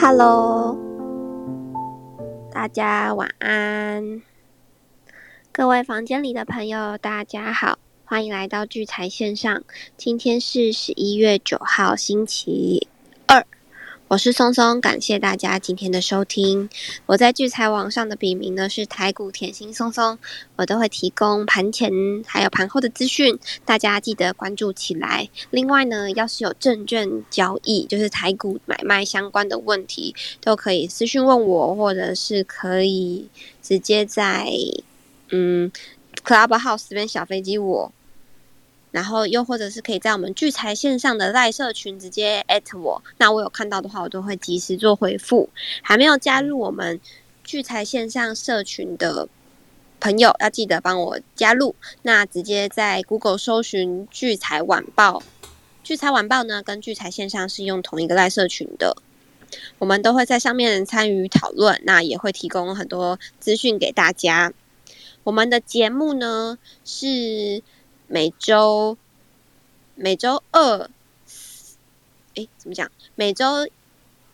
[0.00, 0.78] Hello，
[2.52, 4.22] 大家晚安。
[5.50, 9.64] 各位房间里的朋友，大家好，欢迎来到聚财线上。
[9.96, 12.86] 今天是十一月九号，星期一。
[14.08, 16.70] 我是松松，感谢大家今天的收听。
[17.04, 20.18] 我在聚财网上的笔名呢是台股甜心松松，
[20.56, 21.92] 我都会提供盘前
[22.26, 25.28] 还有盘后的资讯，大家记得关注起来。
[25.50, 33.28] 另外呢，要是有证券交易，就是台股买卖相关的问题，都可以私讯问我，或者是可以
[33.62, 34.48] 直接在
[35.28, 35.70] 嗯
[36.24, 37.92] Clubhouse 这边小飞机我。
[38.90, 45.50] 然后又或者是可以在我们聚财线上的赖社群直接艾特我，那我有看到的话，我都会及时做回复。
[45.82, 46.98] 还没有加入我们
[47.44, 49.28] 聚财线上社群的
[50.00, 51.74] 朋友，要记得帮我加入。
[52.00, 55.22] 那直接在 Google 搜寻聚财晚报，
[55.84, 58.96] 聚财晚报呢跟聚财线上是用同一个赖社群的，
[59.78, 64.54] 我们都会在上面参与讨论，那也会提供很多资讯给大家。
[65.24, 67.62] 我们的节目呢是。
[68.10, 68.96] 每周
[69.94, 70.88] 每周二，
[72.34, 72.90] 哎，怎么讲？
[73.14, 73.68] 每周，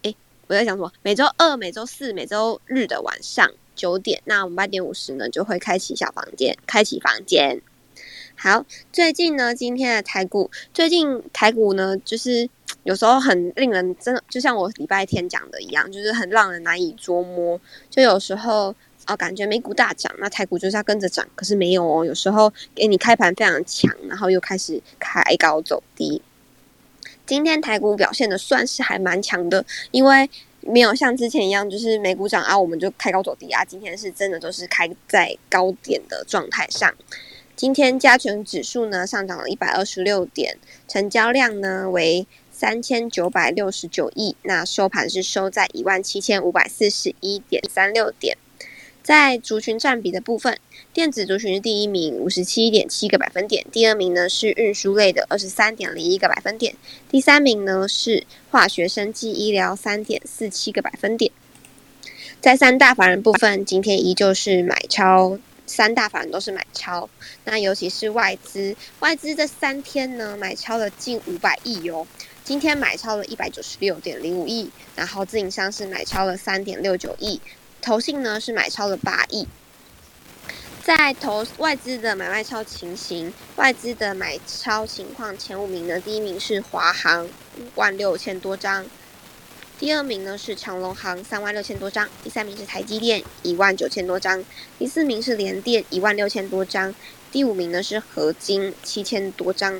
[0.03, 0.15] 哎，
[0.47, 0.93] 我在想什么？
[1.03, 7.61] 每周二、每周四、每周日的晚上九点，那我们八点五十呢就会开启小房间，开启房间。
[8.37, 12.49] 好，最近呢，今天的台股，最近台股呢，就是
[12.85, 18.73] 有时候很令人真的，就像我礼拜天讲的一样，就是很让人难以捉摸，就有时候。
[19.07, 22.05] 哦，感觉美股大涨，那台股就是要跟着涨，可是没有哦。
[22.05, 26.23] 有时候给你开盘非常强，然后又开始开高走低。
[27.27, 30.29] 今天台股表现的算是还蛮强的，因为
[30.61, 33.65] 没有像之前一样，就是美股涨啊，我们就开高走低啊。
[33.65, 36.95] 今天是真的都是开在高点的状态上。
[37.57, 40.59] 今天加权指数呢上涨了一百二十六点，
[40.89, 48.37] 成交量呢为三千九百六十九亿，那收盘是收在一万七千五百四十一点三六点。
[49.05, 50.59] 在族群占比的部分，
[50.95, 56.73] 电子族群是第一名，五十七点七个百分点；第二名呢是运输类的，二十三点零一个百分点；
[57.11, 61.31] 第三名呢是化学、生技、医疗，三点四七个百分点。
[62.41, 67.11] 在三大法人部分，今天依旧是买超，三大法人都是买超。
[67.45, 72.07] 那尤其是外资，外资这三天呢买超了近五百亿哟。
[72.43, 77.39] 今天买超了一百九十六点零五亿，然后自营商是买超了三点六九亿。
[77.85, 79.47] 投信呢是买超了八亿，
[80.83, 87.31] 在投外资的买卖超情形，外资的买超情况前五名呢，第一名是华航五
[87.75, 88.87] 万六千多张，
[89.79, 94.43] 第二名呢是长隆航三万六千多张，第三名是台积电一万九千多张，
[94.79, 96.95] 第四名是联电一万六千多张，
[97.31, 99.79] 第五名呢是合金七千多张，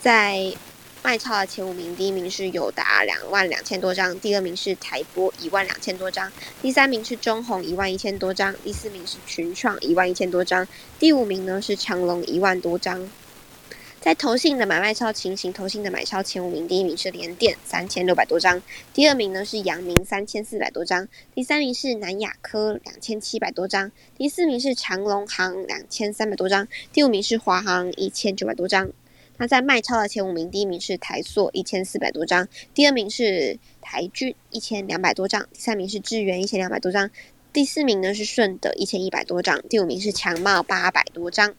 [0.00, 0.54] 在。
[1.02, 10.66] 卖超的前五名，第一名是友达两万两千多张，第二名是台波一万两千多张，第三名是中红一万一千多张，第四名是群创一万一千多张，
[10.98, 13.08] 第五名呢是长隆一万多张。
[14.00, 18.60] 在投信的买卖超情形，投信的买超前五名，第一名是联电三千六百多张，
[18.92, 28.90] 第二名呢是阳明三千四百多张，第三名是南亚科两千七百多张，第四名是长隆行两千三百多张，第五名是华航一千九百多张。
[29.38, 37.10] 那在卖超的前五名，第一名是台塑一千四百多张，第二名是台骏一千两百多张，第三名是智源一千两百多张，
[37.52, 41.54] 第四名呢是顺德一千一百多张，第五名是强茂八百多张，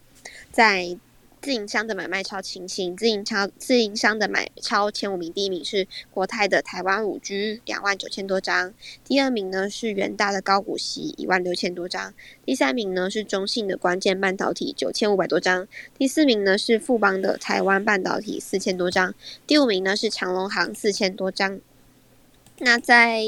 [0.51, 0.97] 在。
[1.41, 8.73] 自营商的买卖超情形，自营超自营商的买超前五名，第一名是国泰的台湾五 G 两万九千多张，
[9.05, 12.13] 第二名呢是元大的高股息一万六千多张，
[12.45, 15.65] 第三名呢是中信的关键半导体九千五百多张，
[15.97, 19.15] 第四名呢是富邦的台湾半导体四千多张，
[19.47, 21.61] 第五名呢是长隆行四千多张。
[22.61, 23.23] 那在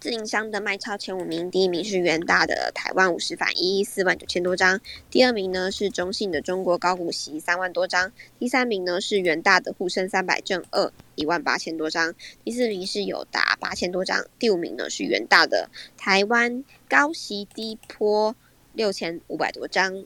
[0.00, 12.14] 自营商的卖超前五名，第一名是元大的台湾五十反一四万九千多张，第二名呢是中信的中国高股息三万多张，第三名呢是元大的沪深三百正二一万八千多张，
[12.44, 18.36] 第四名是友达八千多张，第五名呢是元大的台湾高息低坡
[18.72, 20.04] 六千五百多张。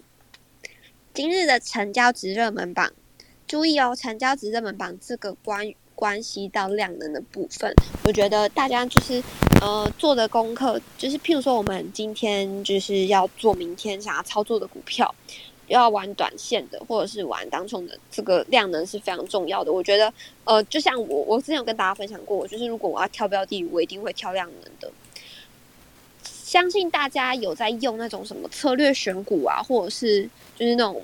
[1.12, 2.94] 今日的成交值热门榜，
[3.46, 5.76] 注意哦，成交值热门榜这个关于。
[5.94, 7.72] 关系到量能的部分，
[8.04, 9.22] 我觉得大家就是
[9.60, 15.14] 呃做的功课，就是譬如说我们今天就是要做明天想要操作的股票，
[15.68, 19.72] 要玩短线的或者是玩当冲的，这个量能是非常重要的。
[19.72, 20.12] 我觉得
[20.44, 24.90] 呃，就像我我之前有跟大家分享过，就是如果我要挑标的，我一定会挑量能的。
[26.24, 31.02] 相信大家有在用那种什么策略选股啊，或者是就是那种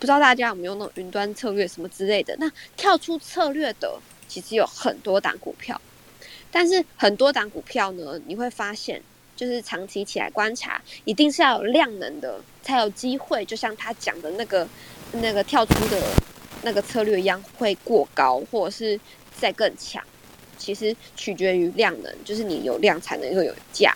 [0.00, 4.00] 不知道大家有没有那种云端策略什么之类的，那跳出策略的。
[4.26, 5.80] 其实有很多档股票，
[6.52, 9.02] 但是很多档股票呢，你会发现，
[9.34, 13.44] 就是长期起来观察，一定是要有量能的，才有机会。
[13.44, 14.68] 就像他讲的那个
[15.14, 16.00] 那个跳出的
[16.62, 19.00] 那个策略一样，会过高，或者是
[19.36, 20.00] 再更强。
[20.56, 23.92] 其实取决于量能，就是你有量才能够有价。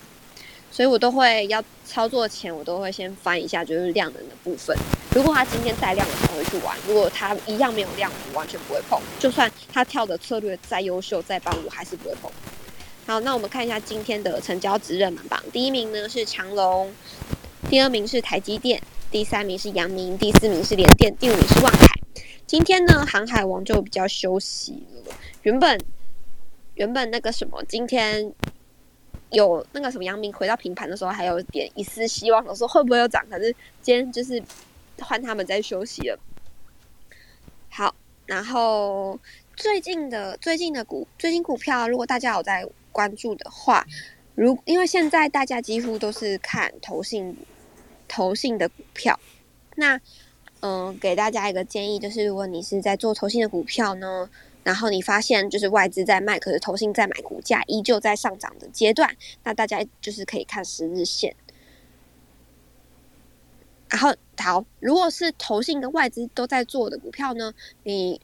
[0.74, 4.76] 所以我都会要操作前，我都会先翻一下，就是量能的部分。
[5.14, 9.00] 如果他今天带量，我才会去玩；如果他一样没有量，我完全不会碰。
[9.20, 12.28] 就算他跳的策略再优秀、再棒，我还是不会碰。
[13.06, 15.40] 好，那我们看一下今天的成交值热门榜。
[15.52, 16.92] 第一名呢是长隆，
[17.70, 18.82] 第二名是台积电，
[19.12, 21.86] 第三名是阳明，第四名是联电，第五名是万海。
[22.48, 25.14] 今天呢，航海王就比较休息了。
[25.42, 25.80] 原本
[26.74, 28.32] 原本那个什么，今天。
[29.34, 33.22] 有那个什么杨明回到平盘的时候，还有点一丝希望，我说会不会有涨？
[33.28, 34.42] 可是今天就是
[35.00, 36.18] 换他们在休息了。
[37.68, 37.94] 好，
[38.26, 39.18] 然后
[39.56, 43.84] 最近的最近的股最近股票，如果大家有在关注的话，
[44.34, 47.36] 如因为现在大家几乎都是看投信
[48.06, 49.18] 投信的股票，
[49.74, 50.00] 那
[50.60, 54.30] 嗯，给大家一个建议，就是如果你是在做投信的股票呢。
[54.64, 59.14] 然后你发现就是外资在卖，可是投信在买，股价依旧在上涨的阶段，
[59.44, 61.36] 那大家就是可以看十日线。
[63.90, 67.52] 然后好，如果是投信跟外资都在做的股票呢，
[67.84, 68.20] 你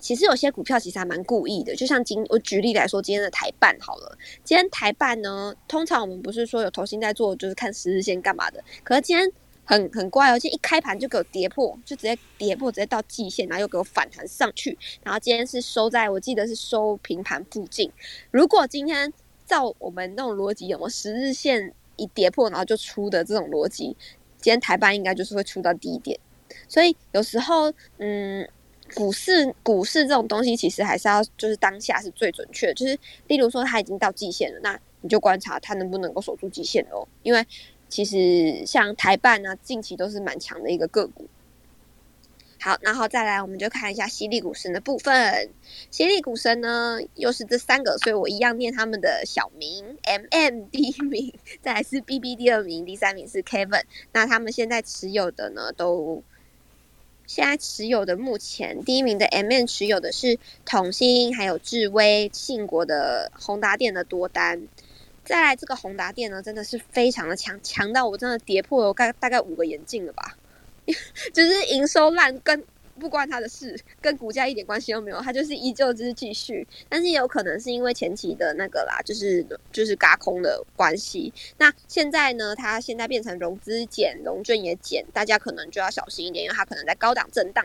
[0.00, 9.30] 其实有些股票其实还蛮故意的，就像今我举例来说，今天的台办好了，今天台办呢，通常我们不是说有投信在做，就是看十日线干嘛的，可是今天。
[9.64, 17.90] 很很怪哦，就一开盘就给我跌破，就直接跌破，直接到季线，然后又给我反弹上去，然后今天是收在我记得是收平盘附近。
[18.30, 19.10] 如果今天
[19.46, 23.96] 照我们那种逻辑，有没有十日线一跌破，然后就出的这种逻辑，
[24.38, 26.18] 今天台办应该就是会出到低点。
[26.68, 28.46] 所以有时候，嗯，
[28.94, 37.46] 股市股市这种东西其实还是要就是当下是最准确，就是例如说它已经到季线了，那你就观察它能不能够守住季线哦，因为。
[37.94, 41.28] 其实像台办啊，近期都是蛮强的一个个股。
[42.60, 45.48] 好，然后再来，我们就看一下犀利股神的部分。
[45.92, 51.32] 犀利股神呢，又是这三个，所以我一样念他们的小名：M M 第一名，
[51.62, 53.84] 再来是 B B 第二名，第三名是 Kevin。
[54.12, 56.20] 那他们现在持有的呢，都
[57.28, 64.66] 现在持有的目前第一名的 M M 持有的是统兴，还有智威、信国的宏达电的多单。
[65.24, 70.36] 再来这个宏达电呢，真的是非常的强，强到我真的跌破了大大概五个眼镜了吧，
[71.32, 72.62] 就是营收烂跟
[72.98, 81.32] 不关他的事，跟股价一点关系都没有，它就是依旧就是继续，但是也有可能是因为前期的那个啦，就是就是嘎空的关系。
[81.58, 87.64] 那现在呢，它现在变成融资减，融券也减，大家可能就要小心一点，因为它可能在高档震荡。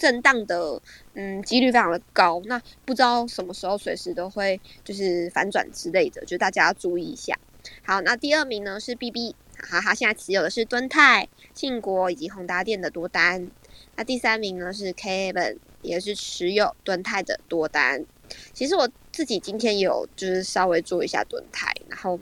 [0.00, 0.80] 震荡的，
[1.12, 7.38] 嗯，几率非常的高，那不知道什么时候随时都会就是反转之类的，就大家要注意一下。
[7.84, 13.50] 好，那第二名呢是 B B，哈哈，现在持有的是敦泰、信国以及宏达电的多单。
[13.96, 18.06] 那第三名呢是 Kevin，也是持有敦泰的多单。
[18.54, 22.18] 其实我自己今天有就是稍微做一下敦泰，然后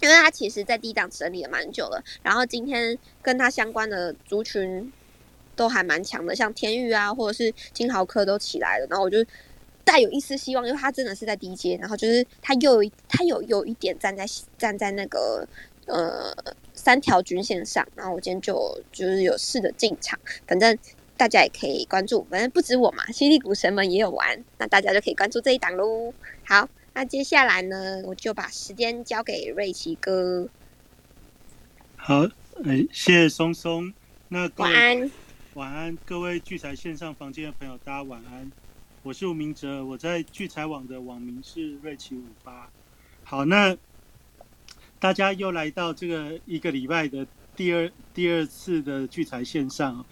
[0.00, 4.92] 因为它其实在低档整理了蛮久了，然后今天跟它相关的族群。
[5.54, 9.24] 都还蛮强的，像天域啊，或者是金豪科都起来了，然后我就
[9.84, 14.24] 带有一丝希望，因为他真的是在低阶，然后就是他又它有有一点站在
[14.56, 15.46] 站在那个
[15.86, 16.32] 呃
[16.72, 20.78] 三条均线上，然后我今天就就是有试着进场，反正
[21.16, 26.14] 大家也可以关注，反正不止我嘛，犀利股神们也有玩，那大家就可以关注这一档喽。
[26.44, 30.48] 好，那接下来呢，我就把时间交给瑞奇哥。
[31.96, 32.22] 好，
[32.64, 33.92] 哎，谢谢松松，
[34.28, 35.10] 那晚安。
[35.54, 38.50] 晚安，各位聚财线上房间的朋友，大家晚安。
[39.02, 42.70] 我是吴明哲，我在聚财网的网名是瑞奇五八。
[43.22, 43.76] 好，那
[44.98, 50.02] 大家又来到这个一个礼拜的第二第二次的聚财线上。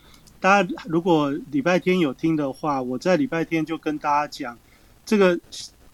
[0.40, 4.58] 大家如果礼拜天有听的话，我在礼拜天就跟大家讲，
[5.06, 5.40] 这个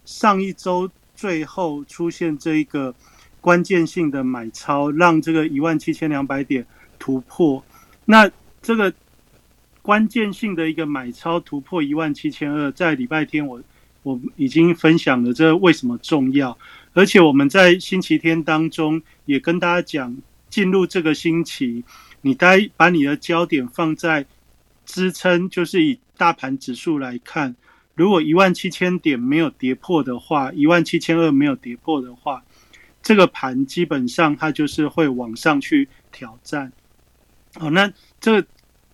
[0.04, 2.92] 上一周最后出现这一个
[3.40, 6.66] 关键性的买超，让这个一万七千两百点
[6.98, 7.62] 突破。
[8.06, 8.28] 那
[8.60, 8.92] 这个。
[9.87, 13.62] 关键性的一个买超突破一万七千二，在礼拜天我
[14.02, 16.59] 我已经分享了这为什么重要，
[16.93, 20.16] 而且我们在星期天当中也跟大家讲，
[20.50, 21.85] 进入这个星期，
[22.23, 24.26] 你该把你的焦点放在
[24.85, 27.55] 支撑，就是以大盘指数来看，
[27.95, 32.43] 如果一万七千点没有跌破的话，一万七千二没有跌破的话，
[33.05, 36.73] 这个盘基本上它就是会往上去挑战。
[37.55, 38.45] 好，那这。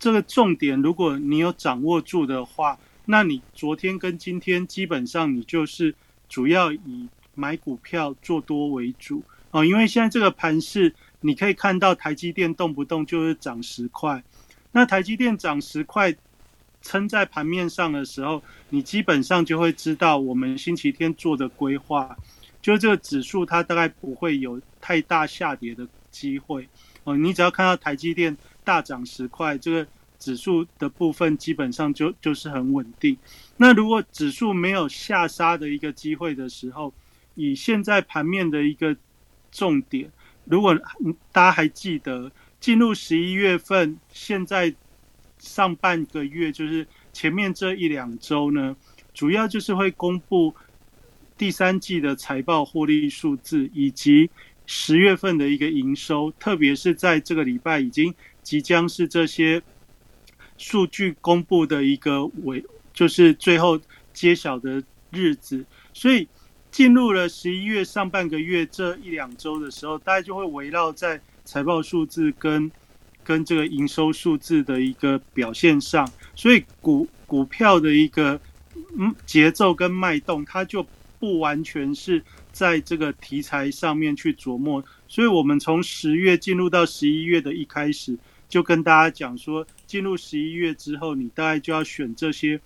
[0.03, 5.95] 这个重点，如果你有掌握住的话，那你昨天跟今天基本上你就是
[6.29, 9.23] 主要以买股票做多为主。
[9.53, 14.21] 哦，因为现在这个盘势，你可以看到台积电动不动就是涨十块，
[14.73, 16.13] 那台积电涨十块，
[16.81, 22.17] 撑在盘面上的时候，你基本上就会知道我们星期天做的规划，
[22.61, 26.69] 就这个指数它大概不会有太大下跌的机会。
[27.05, 29.87] 哦，你只要看到台积电大涨十块，这个。
[30.23, 33.19] 指数的部分基本上就就是很稳定。
[33.57, 36.95] 那如果指数没有下杀的一个机会的时候，
[37.35, 38.97] 以现在盘面的一个
[39.51, 40.13] 重点，
[40.45, 40.79] 如果
[41.33, 42.31] 大家还记得
[42.61, 44.73] 进入十一月份，现在
[45.41, 48.77] 上半个月就是前面这一两周呢，
[49.13, 50.55] 主要就是会公布
[51.37, 54.31] 第三季的财报获利数字，以及
[54.75, 59.63] 十月份的一个营收，特别是在这个礼拜已经即将是这些。
[60.59, 62.65] 数据公布的一个尾，
[62.95, 63.81] 就是最后
[64.13, 66.29] 揭晓的日子，所以
[66.71, 72.71] 进入了十一月上半个月这一两周的时候，大家就会围绕在财报数字跟
[73.25, 78.41] 跟这个营收数字的一个表现上，所以股股票的一个
[78.97, 80.87] 嗯节奏跟脉动，它就
[81.19, 88.19] 不完全是在这个题材上面去琢磨，所以我们从十月进入到十一月的一开始。
[88.49, 92.61] 就跟大家讲说，进入十一月之后，你大概就要选这些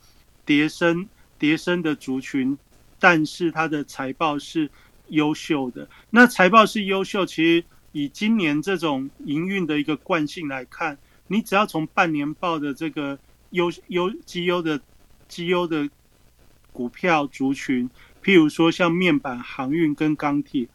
[0.45, 2.59] 叠升叠升的族群，
[2.99, 4.69] 但是它的财报是
[5.11, 5.89] 优秀的。
[6.11, 13.17] 那财报是优秀，其实以今年这种营运的一个惯性来看，你只要从半年报的这个
[13.51, 14.81] 优优绩优的
[15.29, 15.89] 绩优的
[16.73, 17.89] 股票族群，
[18.27, 20.67] 譬如说像面板、航运跟钢铁，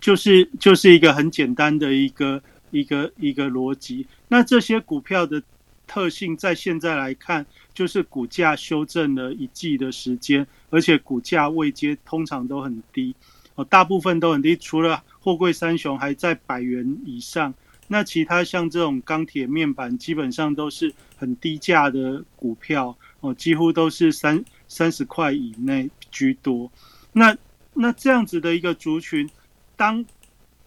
[0.00, 2.42] 就是就是一个很简单的一个。
[2.74, 5.42] 一个一个逻辑，那这些股票的
[5.86, 7.44] 特性，在现在来看，
[7.74, 13.14] 就是股价修正了一季的时间，而且股价位阶通常都很低，
[13.56, 17.52] 哦，大部分都很低，除了货柜三雄还在百元以上，
[17.88, 26.70] 那其他像这种钢铁面板，基本上都是很低价的股票，哦，几乎都是三三十块以内居多。
[27.12, 27.36] 那
[27.74, 29.28] 那这样子的一个族群，
[29.76, 30.04] 当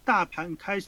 [0.04, 0.88] 大盘开始。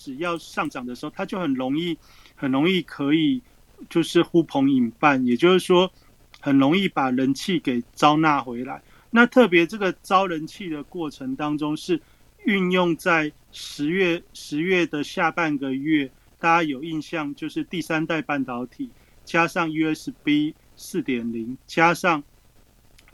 [0.00, 1.98] 只要上涨的时候，它就很容易，
[2.36, 3.42] 很容易可以
[3.90, 5.90] 就是呼朋引伴，也就是说，
[6.38, 8.80] 很容易把人气给招纳回来。
[9.10, 12.00] 那特别这个招人气的过程当中，是
[12.44, 16.08] 运用在十月十月的下半个月，
[16.38, 18.88] 大家有印象，就是第三代半导体
[19.24, 22.22] 加上 USB 四点零，加上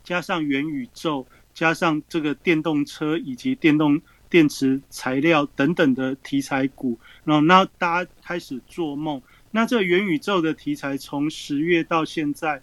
[0.04, 4.00] 加上元宇宙，加上这个电动车以及电动。
[4.30, 9.23] 电池材料等等的题材股，然后那大家开始做梦。
[9.52, 12.61] 那这元宇宙的题材从十月到现在，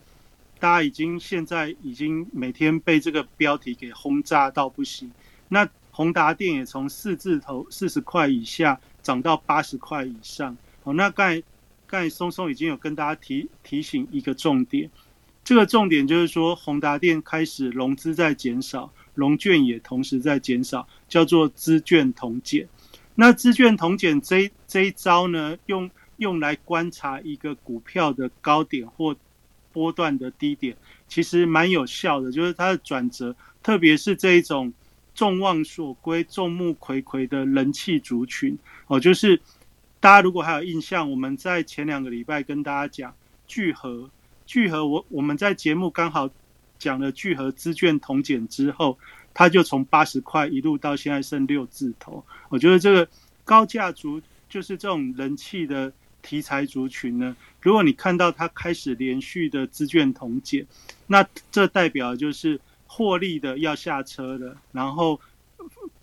[0.59, 5.09] 大家已经现在已经每天被这个标题给轰炸到不行。
[5.47, 10.57] 那宏达电也从四字头四十块以下涨到八十块以上。
[10.83, 11.41] 好，那刚才
[11.87, 14.89] 刚才松松已经有跟大家提提醒一个重点，
[15.51, 18.89] 这个重点就是说宏达电开始融资在减少。
[19.15, 22.65] 融券也同时在减少，叫做资券同减。
[23.15, 29.13] 那资券同减这这一招呢，用用来观察一个股票的高点或
[29.73, 30.77] 波段的低点，
[31.09, 32.31] 其实蛮有效的。
[32.31, 34.71] 就是它的转折，特别是这一种
[35.13, 38.97] 众望所归、众目睽睽的人气族群哦。
[38.97, 39.41] 就是
[39.99, 43.13] 大家如果还有印象，我们在前两个礼拜跟大家讲
[43.45, 44.09] 聚合，
[44.51, 46.29] 聚合我我们在节目刚好。
[46.77, 48.97] 讲了聚合资券同减之后，
[49.35, 52.25] 它就从八十块一路到现在剩六字头。
[52.49, 53.07] 我觉得这个
[53.45, 55.93] 高价族就是这种人气的
[56.23, 57.37] 题材族群呢。
[57.61, 60.65] 如果你看到它开始连续的资券同减，
[61.05, 65.21] 那这代表就是获利的要下车了，然后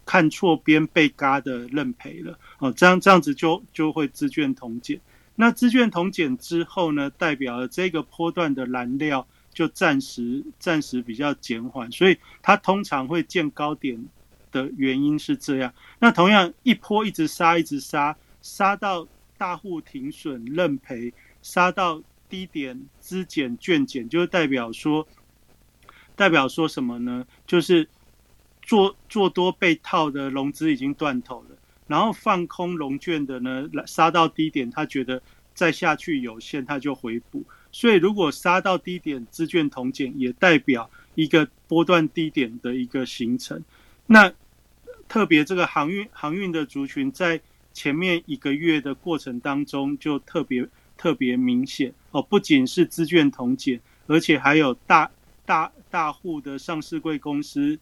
[0.07, 2.39] 看错边被嘎的认赔了。
[2.61, 5.01] 哦，这样这样子就就会资券同减。
[5.41, 9.27] 那资券同减之后呢，代表了这个波段的燃料。
[9.51, 14.07] 就暂时暂时比较减缓，所以它通常会见高点
[14.53, 15.75] 的原因是这样。
[15.99, 25.09] 那同样一波一直杀，一直杀，杀到大户停损认赔，杀到低点资减券减，就代表说
[26.15, 27.27] 代表说什么呢？
[27.45, 27.89] 就是
[28.63, 31.58] 做做多被套的融资已经断头了，
[31.89, 35.21] 然后放空融券的呢，杀到低点，他觉得
[35.55, 37.43] 再下去有限，他就回补。
[37.73, 43.63] 所以，如果杀到低点，资券同减，也代表一个波段低点的一个形成。
[44.07, 44.33] 那
[45.09, 47.41] 特别这个航运航运的族群，在
[47.73, 50.67] 前面一个月的过程当中，就特别
[50.97, 52.23] 特别明显哦。
[52.23, 55.11] 不仅是资券同减，而且还有大
[55.45, 57.79] 大大户的上市贵公司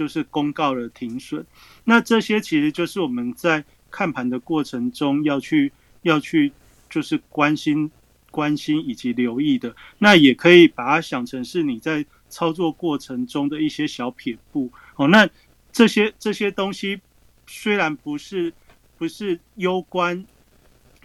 [0.00, 1.44] 就是公告了停损。
[1.84, 6.50] 那这些其实就是我们在看盘的过程中要去要去
[6.88, 7.90] 就是关心
[8.30, 9.76] 关心以及留意的。
[9.98, 15.06] 那也可以把它想成是你在操作过程中的一些小撇步哦。
[15.08, 15.28] 那
[15.70, 16.98] 这些这些东西
[17.46, 18.50] 虽然不是
[18.96, 20.24] 不是攸关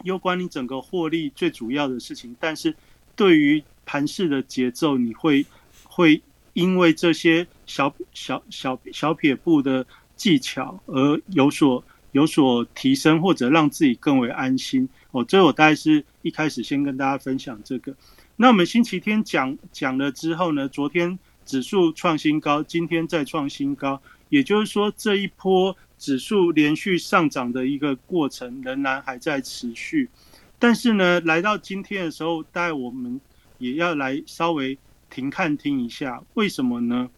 [0.03, 2.73] 攸关你整个获利最主要的事情，但是
[3.13, 5.45] 对于盘势的节奏，你会
[5.83, 6.21] 会
[6.53, 14.87] 因为这些小小小小撇步的技巧而有所有所提升，或者让自己更为安心。
[15.11, 17.95] 哦，这我大概是一开始先跟大家分享这个。
[18.35, 30.09] 那我们星期天讲讲了之后呢，昨天指数创新高，今天再创新高，也就是说这一波指数连续上涨的一个过程仍然还在持续。
[30.57, 33.19] 但是呢，来到今天的时候，大概我们。
[33.57, 34.77] 也要来稍微
[35.09, 37.09] 停看听一下，为什么呢？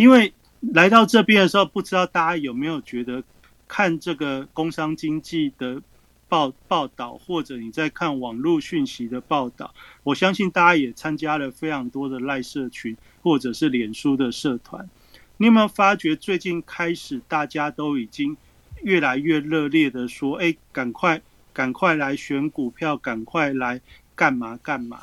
[0.00, 0.32] 因为
[0.72, 3.22] 来到这边的时候，不知道大家有没有觉得
[3.68, 5.82] 看这个工商经济的
[6.26, 14.88] 报报道，或者你在看网络讯息的报道，我相信大家也参加了非常多的赖社群或者是脸书的社团。
[15.36, 18.34] 你有没有发觉最近开始大家都已经
[18.82, 21.20] 越来越热烈的说：“哎，赶快
[21.52, 23.78] 赶快来选股票，赶快来。”
[24.16, 25.00] 干嘛干嘛？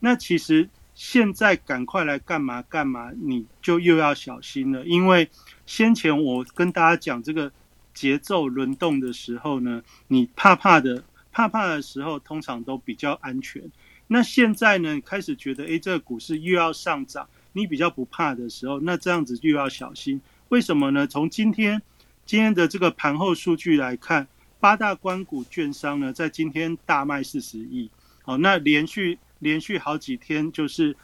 [0.00, 3.12] 那其实现在赶快来干嘛干嘛？
[3.20, 5.28] 你就又要小心了，因为
[5.66, 7.52] 先前我跟大家讲这个
[7.92, 13.62] 节奏轮动的时候呢，你怕怕的怕怕的时候，通常都比较安全。
[14.06, 20.18] 那现在呢，开始觉得诶，这个股市又要上涨，你比较不怕的时候，那这样子又要小心。
[20.48, 21.06] 为什么呢？
[21.06, 21.82] 从今天
[22.24, 24.26] 今天的这个盘后数据来看，
[24.58, 27.90] 八大关股券商呢，在今天大卖四十亿。
[28.22, 30.96] 好，那连续连续好几天就是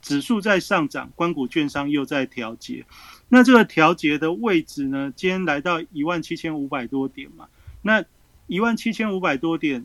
[0.00, 2.84] 指数在上涨，关谷券商又在调节。
[3.28, 5.12] 那这个调节的位置呢？
[5.14, 7.48] 今天来到一万七千五百多点嘛。
[7.82, 8.04] 那
[8.46, 9.84] 一万七千五百多点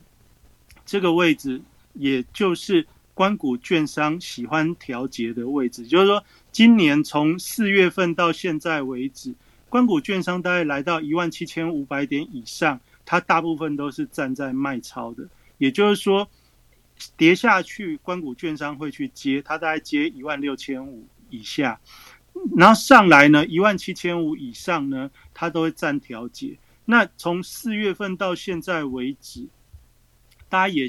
[0.84, 1.60] 这个位置，
[1.92, 5.86] 也就是关谷券商喜欢调节的位置。
[5.86, 9.34] 就是说，今年从四月份到现在为止，
[9.68, 15.28] 关谷券商大概来到一万七千五百点以上，它大部分都是站在卖超的。
[15.58, 16.28] 也就是说。
[17.16, 21.80] 跌下去，关谷券商会去接，它大概接一万六千五以下，
[22.56, 26.58] 然后上来呢，一万七千五以上呢，它都会暂调节。
[26.84, 29.46] 那从四月份到现在为止，
[30.48, 30.88] 大家也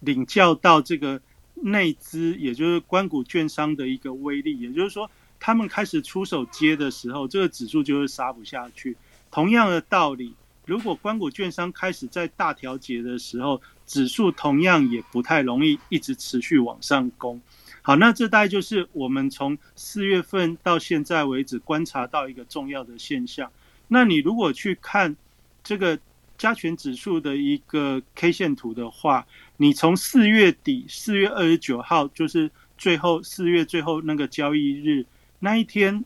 [0.00, 1.20] 领教到这个
[1.54, 8.96] 内资，也就是关谷券商的一个威力，也就是说，他们开始出手接的时候，这个指数就会杀不下去。
[9.30, 17.40] 同样的道理，如果关谷券商开始在大调节的时候，指数同样也不太容易一直持续往上攻。
[17.82, 23.50] 好，那这大概就是我们从四月份到现在为止观察到一个重要的现象。
[23.88, 25.14] 那你如果去看
[25.62, 25.96] 这个
[26.36, 29.24] 加权指数的一个 K 线图的话，
[29.56, 35.06] 你从四月底四月二十九号，就是最后四月最后那个交易日
[35.38, 36.04] 那一天，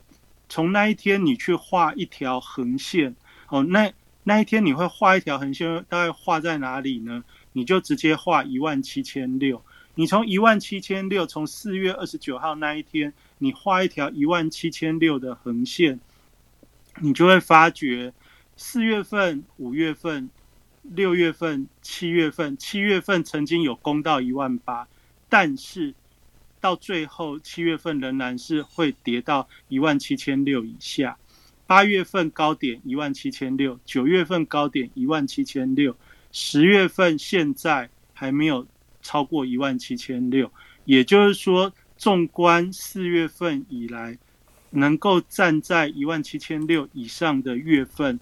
[0.51, 3.17] 从那一天你去画一条横线，
[3.49, 3.91] 哦，那
[4.25, 7.25] 那一天你会画一条横线，大概画在哪里呢？
[7.53, 9.63] 你就直接画一万七千六，
[9.95, 15.99] 你从一万七千六，从四月二十九号那一天，你画一条一万七千六的横线，
[17.01, 18.13] 你就会发觉
[18.57, 20.31] 四月份、五月份、
[20.83, 24.87] 六月份、七月份，七月份曾经有攻到一万八，
[25.29, 25.95] 但是
[26.61, 31.17] 到最后七月份仍然是会跌到一万七千六以下。
[31.67, 35.97] 八月份高点一万七千六，九月份高点一万七千六。
[36.33, 38.67] 十月份现在还没有
[39.03, 40.51] 超过一万七千六，
[40.85, 44.17] 也就是说，纵观四月份以来，
[44.71, 48.21] 能够站在一万七千六以上的月份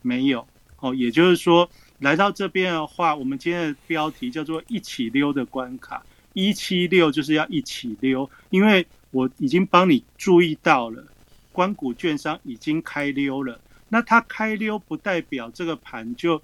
[0.00, 0.46] 没有
[0.78, 0.94] 哦。
[0.94, 1.68] 也就是说，
[1.98, 11.04] 来到这边的话，我们今天的标题叫做“一起溜”的关卡，一七六就是要一起溜，因为我已经帮你注意到了，
[11.52, 13.60] 关谷券商已经开溜了。
[13.88, 16.40] 那它开溜不代表这个盘就。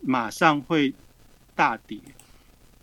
[0.00, 0.94] 马上会
[1.54, 1.98] 大跌，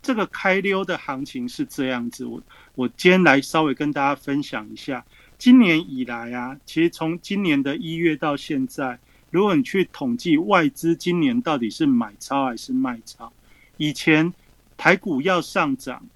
[0.00, 2.24] 这个开溜的行情是这样子。
[2.24, 2.40] 我
[2.76, 5.04] 我今天来稍微跟大家分享一下，
[5.36, 8.98] 今年以来啊，其实从今年的一月到现在，
[9.30, 13.32] 如果你去统计外资今年到底是买超还是卖超，
[13.76, 14.32] 以前
[14.76, 16.06] 台股要上涨，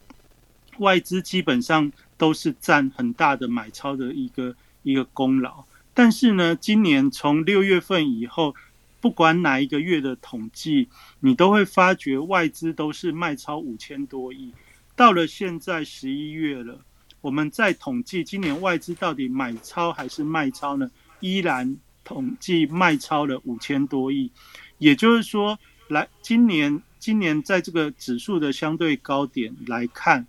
[0.78, 5.64] 外资基本上都是占很大的买超的一个一个功劳。
[5.92, 8.54] 但是呢，今年从六月份以后。
[9.02, 10.88] 不管哪一个月的统计，
[11.18, 14.54] 你都会发觉外资都是卖超五千多亿。
[14.94, 16.78] 到了现在十一月了，
[17.20, 20.88] 我们在统计今年外资到底买超还是卖超呢？
[21.18, 24.30] 依然统计卖超了五千多亿，
[24.78, 30.28] 也就是说，来今年今年在这个指数的相对高点来看，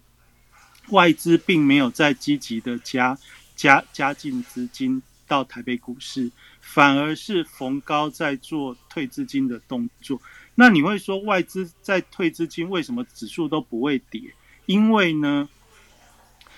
[0.90, 3.16] 外资并没有在积极的加
[3.56, 6.32] 加加进资金到台北股市，
[6.62, 10.22] 反而是逢高在做退资金的动作。
[10.56, 14.22] 那你会说外资在退资金，为什么指数都不会跌？
[14.66, 15.50] 因为呢？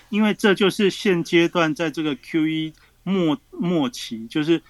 [0.08, 4.62] 因为这就是现阶段在这个 Q E 末末期，就是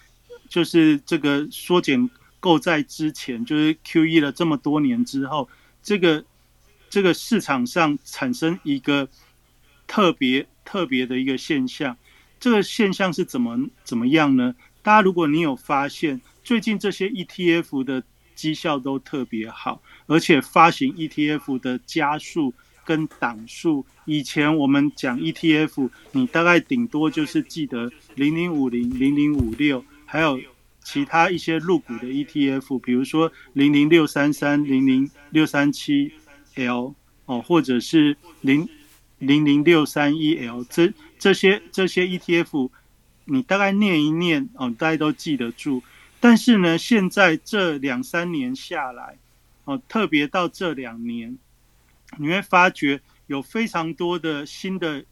[0.49, 2.09] 就是这个缩减
[2.41, 5.49] 购债之前，就是 Q E 了这么多年之后，
[5.83, 6.25] 这个
[6.89, 9.09] 这个市场上产生一个
[9.87, 11.99] 特别特别的一个现象。
[12.47, 14.55] 这个现象是怎么怎么样呢？
[14.81, 18.01] 大家如果你有发现，最近这些 E T F 的
[18.37, 22.55] 绩效都特别好，而且发行 E T F 的加速。
[22.85, 30.41] 跟档数，以前我们讲 ETF，你大概顶多就是记得零零五零、零零五六，还有
[30.85, 36.13] 其他一些入股的 ETF，比如说零零六三三、零零六三七
[36.55, 38.69] L 哦，或者是零
[39.19, 42.71] 零零六三一 L，这这些这些 ETF，
[43.25, 45.83] 你大概念一念哦，大家都记得住。
[46.21, 49.17] 但是呢，现在这两三年下来，
[49.65, 51.37] 哦，特别到这两年。
[52.19, 55.05] 你会发觉有非常多的新的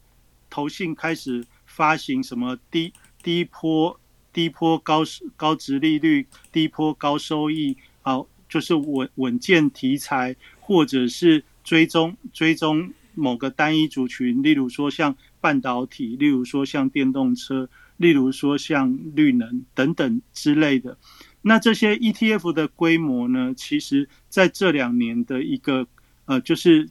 [0.49, 3.99] 投信开始发行什么低低波
[4.31, 5.03] 低波高
[5.35, 15.15] 高值利率低波高收益啊，就是稳稳健题材，或者是追踪追踪某个单一族群，例如说像
[15.45, 20.97] 半导体，例如说像电动车，例如说像绿能等等之类的。
[21.43, 25.85] 那这些 ETF 的规模呢，其实在这两年的一个
[26.25, 26.89] 呃，就是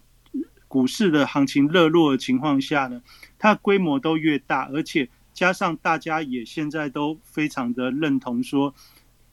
[0.69, 3.03] 股市的行情热络的情况下呢，
[3.41, 8.73] 它规模都越大，而且加上大家也现在都非常的认同说，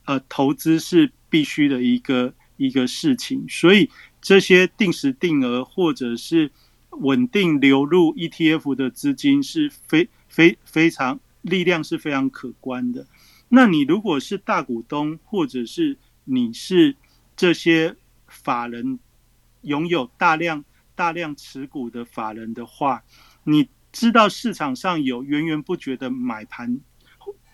[0.05, 3.88] 呃，投资是必须的一个一个事情，所以
[4.19, 6.49] 这些定时定额或者是
[6.91, 13.08] 稳定流入 ETF 的资金是非非非常力量是非常可观的。
[13.49, 16.95] 那你如果是大股东，或者是你是
[17.36, 17.95] 这些
[18.27, 18.99] 法人
[19.62, 20.63] 拥有大量。
[20.93, 23.04] 大量持股的法人的话，
[23.45, 26.80] 你知道市场上有源源不绝的买盘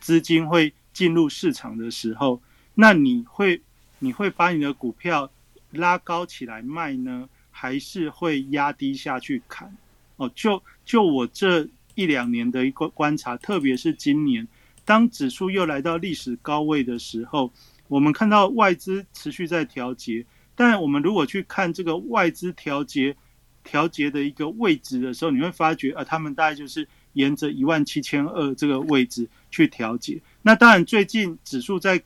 [0.01, 2.41] 资金会进入市场的时候，
[2.73, 3.61] 那你会
[3.99, 5.31] 你会把你的股票
[5.71, 9.75] 拉高起来卖呢，还是会压低下去砍？
[10.17, 14.47] 哦，就就我这一两年的一个观察，特别是今年，
[14.85, 17.51] 当指数又来到历史高位的时候，
[17.87, 23.15] 我们看到外资持续在调节，但我们如果去看这个外资调节。
[23.63, 30.21] 调节的一个位置的时候，你会发觉啊，他们大概就是沿着一万七千二这个位置去调节。
[30.41, 32.01] 那当然，最近指数在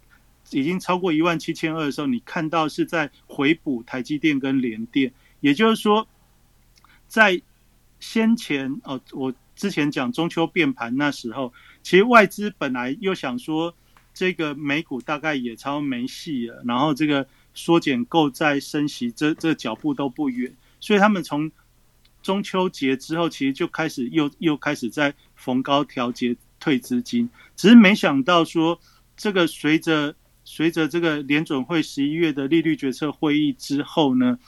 [0.49, 5.13] 已经超过一万七千二的时候，你看到是在回补台积电跟联电。
[5.41, 6.07] 也就是说，
[7.07, 7.41] 在
[7.99, 13.75] 先前哦，我之前讲中秋变盘那时候，其实外资本来又想说，
[14.13, 20.55] 这个美股大概也超没戏了，然后这个缩减购债升息，这这脚步都不远。
[20.79, 21.51] 所以他们从
[22.23, 28.79] 中秋节之后，其实就开始又又开始在逢高调节退资金，只是没想到说，
[29.15, 34.39] 这个随着随着这个联准会十一月的利率决策会议之后呢，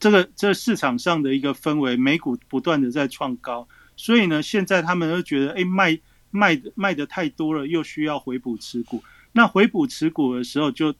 [0.00, 5.98] 这个这市场上的一个氛围，美股不断的在创高，所以呢，现在他们都觉得，哎，卖
[6.30, 10.94] 卖卖的太多了，又需要回补持股，那回补持股的时候，就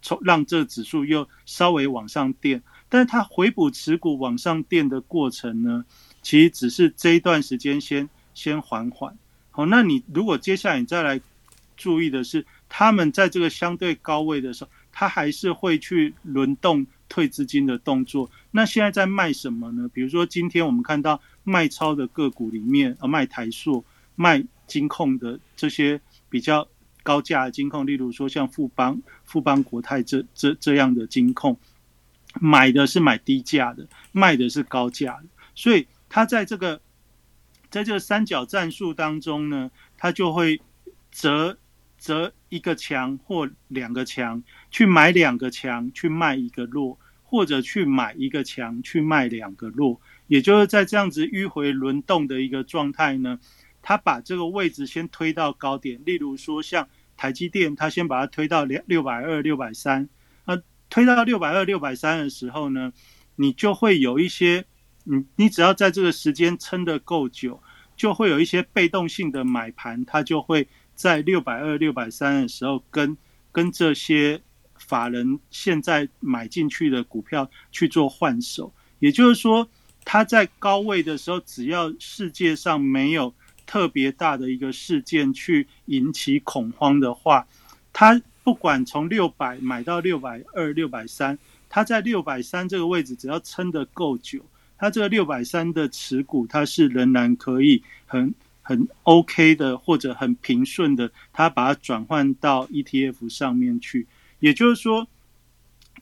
[0.00, 2.62] 从让这指数又稍微往上垫。
[2.88, 5.84] 但是它回补持股往上垫的过程呢，
[6.22, 9.18] 其实只是这一段时间先先缓缓。
[9.50, 11.20] 好，那你如果接下来你再来
[11.76, 18.30] 注意的是，他们在这个相对高位的时候，他还是会去轮动退资金的动作。
[18.50, 19.88] 那现在在卖什么呢？
[19.92, 26.66] 比如说今天我们看到卖超的个股里面，呃，卖台塑、卖金控的这些比较
[27.02, 31.58] 高价的金控，例如说像富邦、富邦国泰这这这样的金控。
[32.40, 36.80] 买的是买低价的，卖的是高价的，所以它在这个
[37.70, 40.60] 在这个三角战术当中呢，它就会
[41.12, 41.56] 择
[42.04, 53.38] 择一个强或两个强去买两个强去卖一个弱，或者去买一个强去卖两个弱，也就是在这样子迂回轮动的一个状态呢，
[53.80, 56.86] 他把这个位置先推到高点，例如说像
[57.16, 60.08] 台积电，他先把它推到两六百二、六百三。
[60.90, 62.92] 推到六百二、六百三的时候呢，
[63.34, 64.64] 你就会有一些，
[65.02, 67.60] 你你只要在这个时间撑得够久，
[67.96, 73.16] 就会有一些被动性的买盘，它就会在六百二、六百三的时候，跟
[73.52, 74.40] 跟这些
[74.76, 78.72] 法人现在买进去的股票去做换手。
[78.98, 79.68] 也就是说，
[80.04, 83.34] 它在高位的时候，只要世界上没有
[83.66, 87.46] 特别大的一个事件去引起恐慌的话，
[87.92, 94.44] 它不管从六百买到六百二、六百三，它在六百三这个位置，只要撑得够久。
[94.76, 104.08] 它这个六百三的持股，它是仍然可以很很 OK 的，或者很平顺的，它把它转换到 ETF 上面去。
[104.40, 105.06] 也就是说，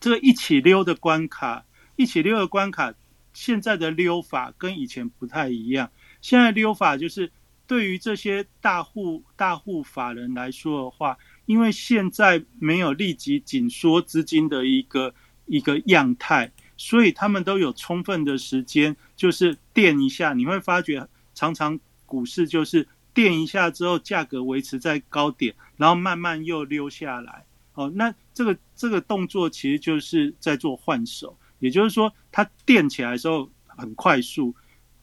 [0.00, 1.64] 这个一起溜的关卡，
[1.96, 2.94] 一起溜的关卡，
[3.34, 5.90] 现在的溜法跟以前不太一样。
[6.20, 7.30] 现在溜法就是
[7.66, 15.12] 对于这些大户大户法人来说的话，因为现在没有立即紧缩资金的一个
[15.46, 16.52] 一个样态。
[16.78, 21.78] 所以他们都有充分的时间，就是垫一下，你会发觉常常
[22.12, 27.46] 股市就是垫一下之后，价格维持在高点，然后慢慢又溜下来。
[27.72, 34.54] 哦，那这个这个动作其实就是在做换手，也就是说，它垫起来的时候很快速，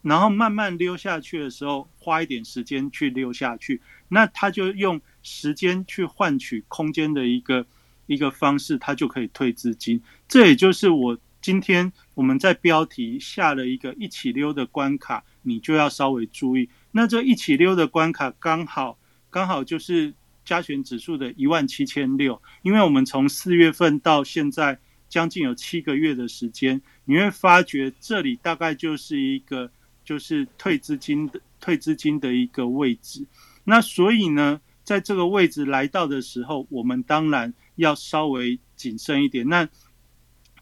[0.03, 7.65] 然后慢慢溜下去的时候，花一点时间去溜下去，那它就用时间去换取空间的一个
[8.05, 9.99] 一个方式，它就可以退资金。
[10.27, 11.17] 这也就是我。
[11.41, 16.69] 今天我们在标题下了一个一起溜的关卡，你就要稍微注意。
[16.91, 18.97] 那这一起溜的关卡刚好
[19.29, 29.71] 刚好就是加权指数的一万七千六，因为我们从四月份到现在将近有七个月的时间，你会发觉这里大概就是一个
[30.03, 33.27] 就是退资金的退资金的一个位置。
[33.63, 39.47] 那所以呢，在这个位置来到的时候，我们当然要稍微谨慎一点。
[39.47, 39.69] 那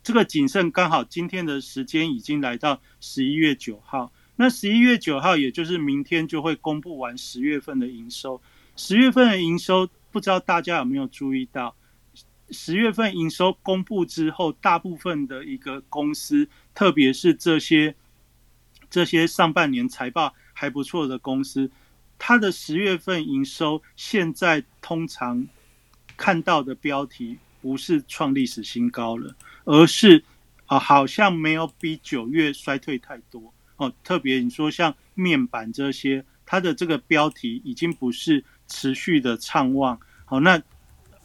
[0.04, 8.42] 这个谨慎刚好今天的时间已经来到十一月九号，那十一月九号也就是明天就会公布完十月份的营收。
[8.76, 11.76] 十月份的营收不知道大家有没有注意到？
[12.52, 17.94] 十月份营收公布之后，大部分的一个公司，特别是这些
[18.90, 21.70] 这些上半年财报还不错的公司，
[22.18, 25.46] 它的十月份营收现在通常
[26.16, 29.36] 看到的标题不是创历史新高了。
[29.66, 30.24] 而是
[30.68, 33.94] 啊，好像没有比九月衰退太多哦。
[34.04, 40.00] 特别你说像面板这些，它的这个标题已经不是持续的畅旺。
[40.26, 40.62] 好，那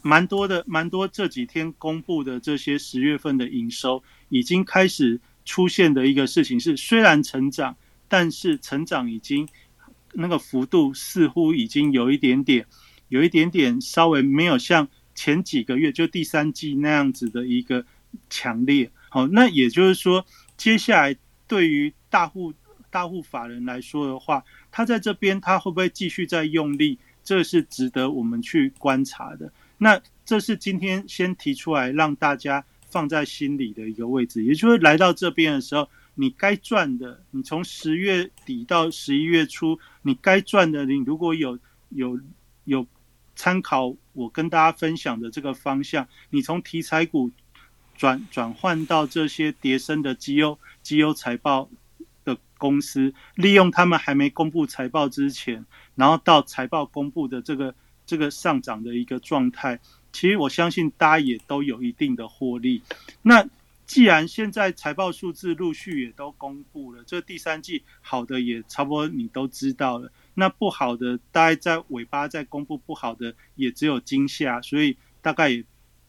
[0.01, 7.75] 蛮多的，蛮多这几天公布的这些十月份的营收，已经开始出现的一个事情是，虽然成长，
[8.07, 9.47] 但是成长已经
[10.13, 12.65] 那个幅度似乎已经有一点点，
[13.09, 17.85] 有一点点稍微没有像前几个月就第三季那样子的一个。
[18.29, 20.23] 强烈，好，那也就是说，
[20.55, 21.15] 接下来
[21.53, 22.51] 对于大户
[22.89, 26.97] 大户法人来说的话，他在这边他会不会继续在用力？
[27.23, 29.53] 这是值得我们去观察的。
[29.77, 42.19] 那这是今天先提出来让大家放在心里的一个位置，也就是来到这边的时候，你该赚的，你从十月底到十一月初，你该赚的，你如果有有
[42.63, 42.87] 有
[43.35, 47.29] 参考我跟大家分享的这个方向，你从题材股。
[47.95, 51.69] 转转换到这些叠升的绩优绩优财报
[52.23, 55.65] 的公司，利用他们还没公布财报之前，
[55.95, 57.73] 然后到财报公布的这个
[58.05, 59.79] 这个上涨的一个状态，
[60.11, 62.81] 其实我相信大家也都有一定的获利。
[63.23, 63.47] 那
[63.87, 75.63] 既然现在财报数字陆续也都公布了，这第三季好的也差不多你都知道了，那不好的大概在尾巴再公布不好的也只有惊吓，所以大概也。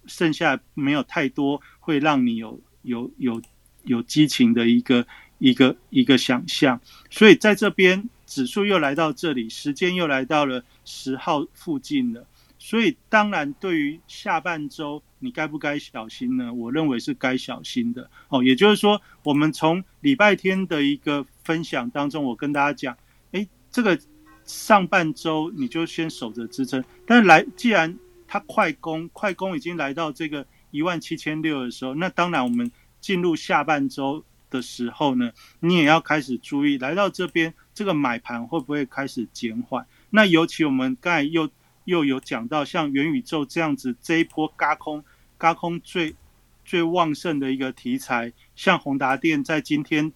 [0.06, 3.40] 剩下没有太多会让你有有有
[3.84, 5.06] 有激情的一个
[5.38, 12.26] 一个一个想象，所以在这边指数又来到这里，时间又来到了十号附近了，
[12.58, 16.52] 所以当然对于下半周你该不该小心呢？
[16.52, 18.42] 我认为是该小心的哦。
[18.42, 22.96] 也就是说，我们从礼拜天的一个分享当中，我跟大家讲，
[23.32, 23.98] 哎，这个
[24.44, 27.96] 上半周你就先守着支撑，但来既然。
[28.26, 32.68] 它快攻，快攻已经来到这个一万七千六的时候，那当然我们
[33.04, 39.86] 进入下半周的时候呢，你也要开始注意，来到这边这个买盘会不会开始减缓？
[40.08, 41.50] 那尤其我们刚才又
[41.84, 45.04] 又有讲到，像元宇宙这样子这一波嘎空
[45.36, 46.16] 嘎空最
[46.64, 50.10] 最旺盛的一个题材，像宏达电在今天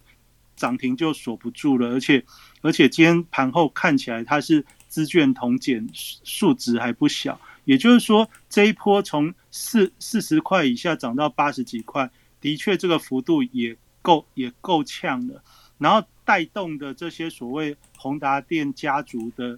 [0.55, 2.25] 涨停就锁不住了，而且
[2.61, 7.39] 而且今天盘后看起来它是资券同减数值还不小。
[7.65, 12.09] 也就是说，这一波从四四十块以下涨到八十几块，
[12.41, 15.43] 的确这个幅度也够也够呛了。
[15.77, 19.57] 然后带动的这些所谓宏达电家族的、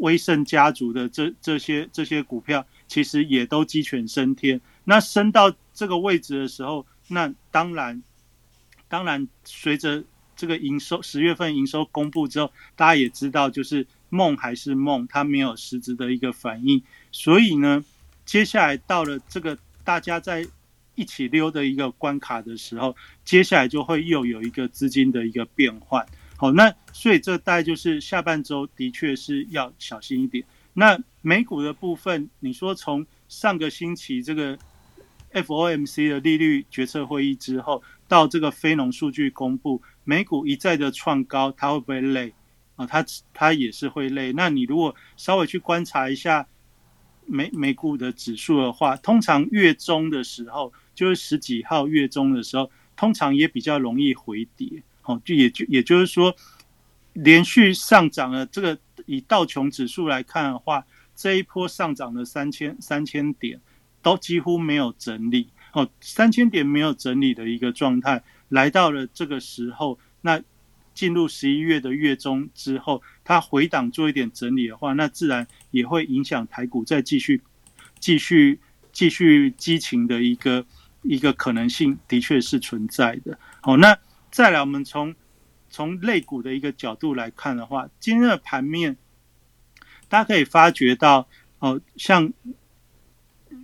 [0.00, 4.60] 威盛家族的这这些这些股票，其实也都鸡犬升天。
[4.84, 8.02] 那升到这个位置的时候，那当然，
[8.88, 10.02] 当然随着
[10.34, 16.82] 这个营收十月份营收公布之后，大家也知道，就是梦还是梦，它没有实质的一个反应。
[17.12, 17.84] 所以呢，
[18.24, 20.46] 接下来到了这个大家在
[20.94, 26.04] 一起溜的一个关卡的时候，接下来就会又有一个资金的一个变换。
[26.36, 30.44] 好，那所以这大概就是下半周的确是要小心一点。
[30.74, 34.58] 那美股的部分，你说从上个星期这个
[35.32, 42.32] FOMC 的利率决策会议之后，到这个非农数据公布，美股一再的创高，它会不会累
[42.76, 42.84] 啊？
[42.86, 44.32] 它它也是会累。
[44.32, 46.46] 那你如果稍微去观察一下
[47.24, 50.72] 美美股的指数的话，通常月中的时候。
[50.94, 56.34] 就是十几号月中的时候，通常也比较容易回跌，哦，就也就也就是说，
[57.14, 60.84] 连续上涨了这个以道琼指数来看的话，
[61.16, 63.60] 这一波上涨的三千三千点
[64.02, 70.40] 都几乎没有整理，哦，三千点没有整理的一个状态，来到了这个时候，那
[70.94, 77.40] 进入十一月的月中之后，它回档做一点整理的话，那自然也会影响台股再继续
[77.98, 78.60] 继续
[78.92, 80.66] 继续激情的一个。
[81.02, 83.38] 一个可能性的确是存在的。
[83.60, 83.98] 好，那
[84.30, 85.14] 再来，我们从
[85.68, 88.96] 从类股的一个角度来看的话，今天的盘面，
[90.08, 92.32] 大家可以发觉到，哦，像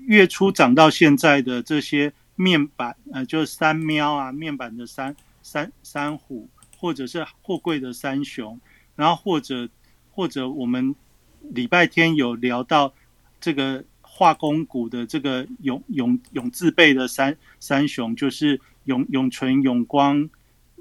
[0.06, 8.60] 月初涨到现在的这些面板，呃，就是三喵啊，面板的三三三虎，或者是货柜的三雄，
[8.96, 9.68] 然后或者
[10.10, 10.94] 或者我们
[11.40, 12.92] 礼拜天有聊到
[13.40, 13.84] 这个。
[14.18, 20.28] 化工股的这个永永永字辈的三三雄，就是永永存、永光，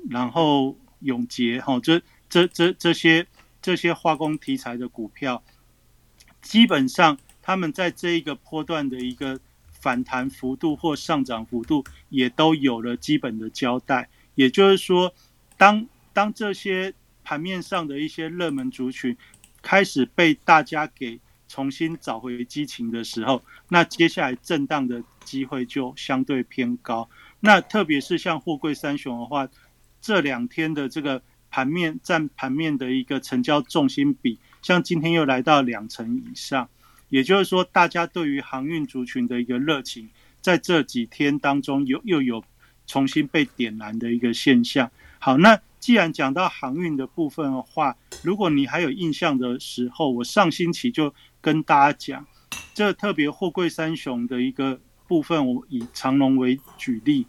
[0.10, 3.28] 然后永杰，哈，这这这这些
[3.62, 5.44] 这些化工题材的股票，
[6.42, 14.10] 基本上他们在这一个波段的一个反弹幅度或上涨幅度，也都有了基本的交代。
[14.34, 15.14] 也就是说，
[15.60, 16.92] 当当这些
[17.24, 19.16] 盘面上的一些热门族群
[19.62, 27.10] 开始被大家给重新找回激情的时候，那接下来震荡的机会就相对偏高。
[27.40, 29.48] 那特别是像货柜三雄的话，
[30.02, 36.70] 这两天的这个盘面占盘面的一个成交重心比，像今天又来到两成以上，
[37.10, 40.10] 也就是说，大家对于航运族群的一个热情，
[40.42, 42.44] 在这几天当中有又有
[42.86, 44.92] 重新被点燃的一个现象。
[45.20, 45.60] 好，那。
[45.80, 51.14] 既然讲到航运的部分的话，如果你还有印象的时候，我上星期就
[51.48, 52.28] 跟大家讲，
[52.74, 57.26] 这特别货柜三雄的一个部分，我以长龙为举例。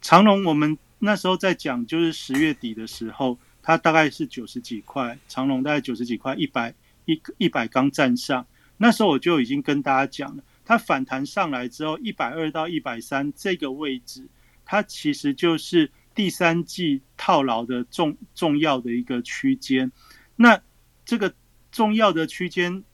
[0.00, 8.44] 长龙我们那时候在讲，就是十月底的时候，它大概是九十几块，长龙大概九十几块，一百一一百刚站上，
[8.76, 14.26] 那时候我就已经跟大家讲了，它反弹上来之后，一百二到一百三这个位置，
[14.64, 15.88] 它其实就是。
[16.14, 19.90] 第三季套牢的重重要的一个区间，
[20.36, 20.60] 那
[21.06, 21.32] 这个
[21.70, 22.84] 重要的区间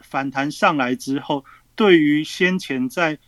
[0.00, 3.18] 反弹上来之后，对于先前在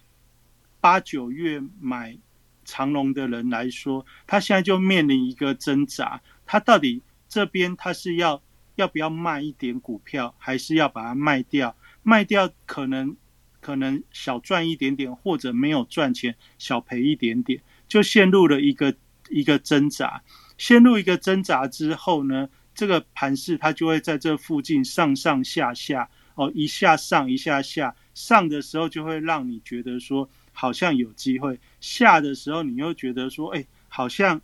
[0.80, 2.18] 八九月买
[2.64, 8.42] 长龙的人来说，他现在就面临一个挣扎，他到底这边他是要
[8.74, 11.76] 要不要卖一点股票，还是要把它卖掉？
[12.02, 13.16] 卖掉可能
[13.60, 17.62] 可能小赚一点点，或者没有赚钱，小赔一点点。
[17.86, 18.94] 就陷入了一个
[19.28, 20.22] 一个挣扎，
[20.56, 34.40] 陷入一个挣扎之后呢，这个盘势它就会在这附近上上下下哦，一下上一下下，上的时候就会让你觉得说好像有机会，下的时候你又觉得说，哎，好像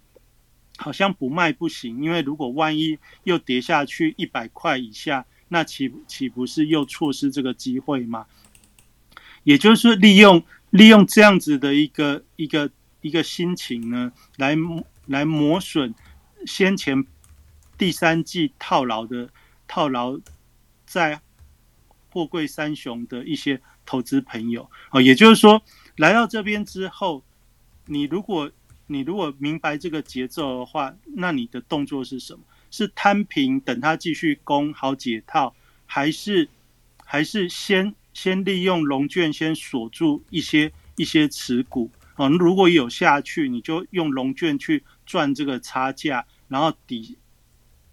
[0.76, 8.26] 好像不卖不行，因为如果万一又跌下去一百块以下，那岂岂不是又错失这个机会吗？
[9.44, 12.70] 也就是利用利用这样子的一个一个。
[13.00, 14.56] 一个心情呢，来
[15.06, 15.94] 来磨损
[16.44, 17.06] 先前
[17.78, 19.30] 第三季套牢的
[19.68, 20.18] 套牢
[20.84, 21.20] 在
[22.10, 25.62] 货柜三雄的一些投资朋友啊，也就是说，
[25.96, 27.22] 来到这边之后，
[27.86, 28.50] 你如果
[28.86, 32.40] 你如果明白这个节奏的话，那你的动作是什么？
[32.70, 35.54] 是摊平等它继续攻好解套，
[35.86, 36.48] 还是
[37.04, 41.90] 还是先先利用龙卷先锁住一些一些持股？
[42.14, 47.16] 啊，如果有下去，你就用龙卷去赚这个差价，然后抵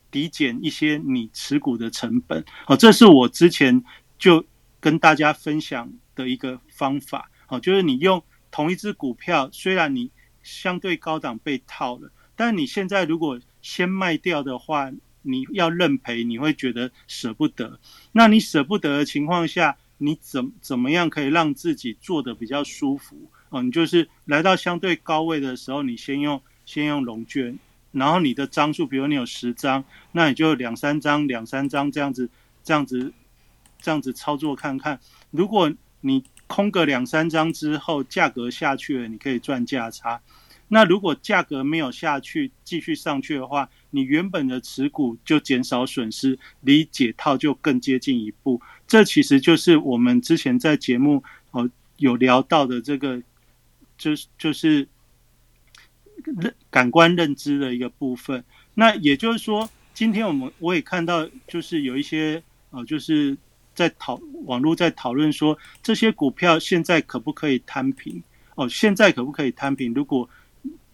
[0.10, 2.44] 抵减一些你持股的成本。
[2.68, 3.84] 哦，这是我之前
[4.18, 4.46] 就
[4.80, 7.30] 跟大家分享的一个方法。
[7.48, 10.12] 哦，就是你用同一只股票，虽然你
[10.42, 14.92] 相对高档被套了，但你现在如果先卖掉的话，
[15.22, 17.80] 你要认赔，你会觉得舍不得。
[18.12, 23.30] 那你舍不得的情况下，你怎怎么样可以让自己做的比较舒服？
[23.50, 27.58] 哦，你就是来到相对高位的时候，你先用先用龙卷，
[27.92, 32.30] 然后你的张数，比如你有十张，那你就两三张、两三张这样子、
[32.64, 33.14] 这样子、
[33.86, 35.00] 这样子操作看看。
[35.30, 35.72] 如果
[36.02, 40.20] 你空个两三张之后，价格下去了，你可以赚价差。
[40.70, 48.60] 那如果价格没有下去，继续上去的话，你原本的持股就减少损失，离解套就更接近一步。
[48.88, 53.22] 这其实就是我们之前在节目哦有聊到的这个，
[54.00, 54.88] 就是就是
[56.24, 58.44] 认感官认知的一个部分。
[58.74, 63.38] 那也就是说，今天我们我也看到，就是有一些呃，就是
[63.76, 68.24] 在讨网络在讨论说，这些股票现在可不可以摊平？
[68.56, 69.94] 哦，现在可不可以摊平？
[69.94, 70.28] 如果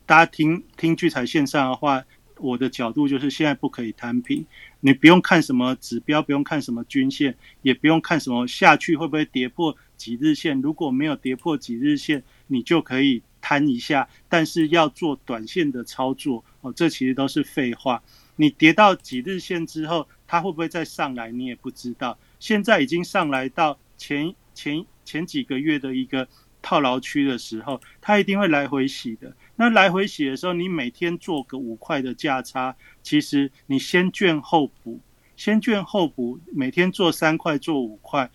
[0.06, 2.04] 大家听听聚财线上的话，
[2.38, 4.44] 我的角度就是现在不可以摊平。
[4.80, 10.60] 你不用看什么指标，不用看什么均线，也不用看什么下去会不会跌破几日线。
[10.60, 14.10] 如果没有跌破几日线，你就可以摊一下。
[14.28, 18.02] 但是要做短线的操作哦，这其实都是废话。
[18.38, 22.18] 你跌到几日线之后，它会不会再上来，你也不知道。
[22.42, 26.28] 现在已经上来到前前前几个月的一个。
[26.64, 29.36] 套牢区的时候，它一定会来回洗的。
[29.56, 35.00] 那来回洗的时候，你每天做个五块的价差，其实你先券后补，
[35.36, 38.30] 先券后补，每天做三块，做五块，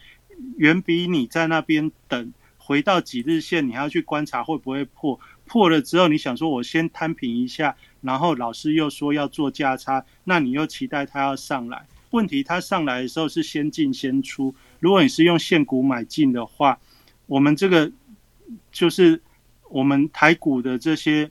[0.56, 5.20] 远比你在那边等回到几日线，你还要去观察会不会破。
[5.44, 11.86] 破了之后，你想说我先摊平一下，然后老师又说要做价差，那你又期待它要上来。
[12.10, 14.54] 问题它上来的时候是先进先出。
[14.80, 16.78] 如果你是用现股买进的话，
[17.26, 17.92] 我们这个。
[18.70, 19.20] 就是
[19.70, 21.28] 我们台股的这些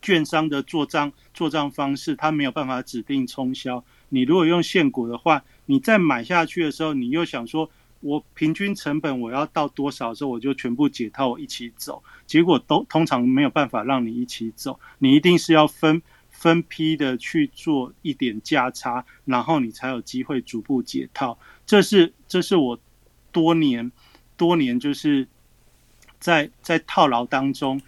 [0.00, 3.84] 券商的做账做账方式，它没有办法指定冲销。
[4.08, 7.68] 你如果用现股的话，你再买下去的时候，你又想说，
[8.00, 12.02] 我平均成本我要到多少时候，我就全部解套，一起走。
[12.26, 16.00] 结果都通常没有办法让你一起走，你一定是要分
[16.42, 21.38] 分批的去做一点价差，然后你才有机会逐步解套。
[21.64, 22.78] 这是这是我
[23.30, 23.90] 多年
[24.36, 25.28] 多年就是。
[26.22, 27.82] 在在套牢当中，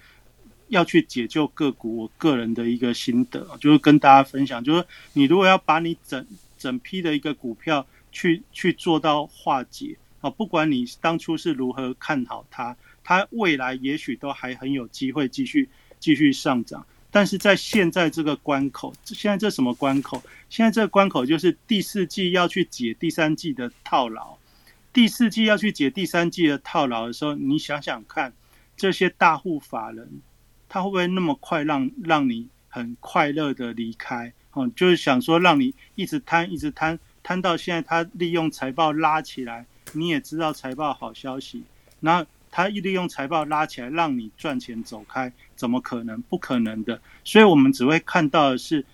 [0.67, 6.27] 要去解救个股，我个人的一个心得，就是跟大家分享，就是你如果要把你整
[6.59, 15.69] 整批的一个股票去去做到化解啊，不管你当初是如何看好它，它未来也许都还很有机会继续
[16.01, 16.85] 继续上涨，
[17.15, 20.21] 但是在现在这个关口，现在这什么关口？
[20.51, 24.37] 现在这个关口就是第四季要去解第三季的套牢。
[24.93, 28.33] 第四季要去解第三季的套牢的时候，你想想看，
[28.77, 30.23] 这些大户法人，
[30.69, 34.33] 他会不会那么快让让你很快乐的离开？
[34.51, 41.63] 哦，就是想说让你一直贪，一直贪，贪到现在，他利用财报拉起来，你也知道财报好消息，
[42.01, 46.23] 那他一利用财报拉起来，让你赚钱走开，怎么可能？
[46.23, 47.01] 不可能的。
[47.25, 48.87] 所以我们只会看到的是，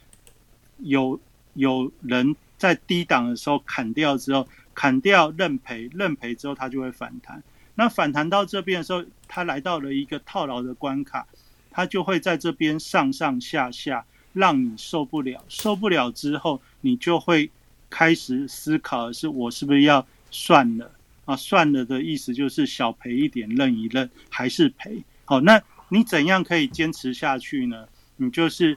[0.79, 1.21] 有
[1.53, 4.49] 有人在低档的时候砍掉之后。
[4.73, 7.43] 砍掉认赔，认赔之后它就会反弹。
[7.75, 11.27] 那反弹到这边的时候，它来到了一个套牢的关卡，
[11.71, 15.45] 它就会在这边上上下下，让你受不了。
[15.49, 17.51] 受不了之后，你就会
[17.91, 20.91] 开始思考的是：我是不是要算了
[21.31, 21.37] 啊？
[21.37, 25.03] 算了的意思就是小赔一点，认一认，还是赔。
[25.25, 27.87] 好，那你怎样可以坚持下去呢？
[28.17, 28.77] 你就是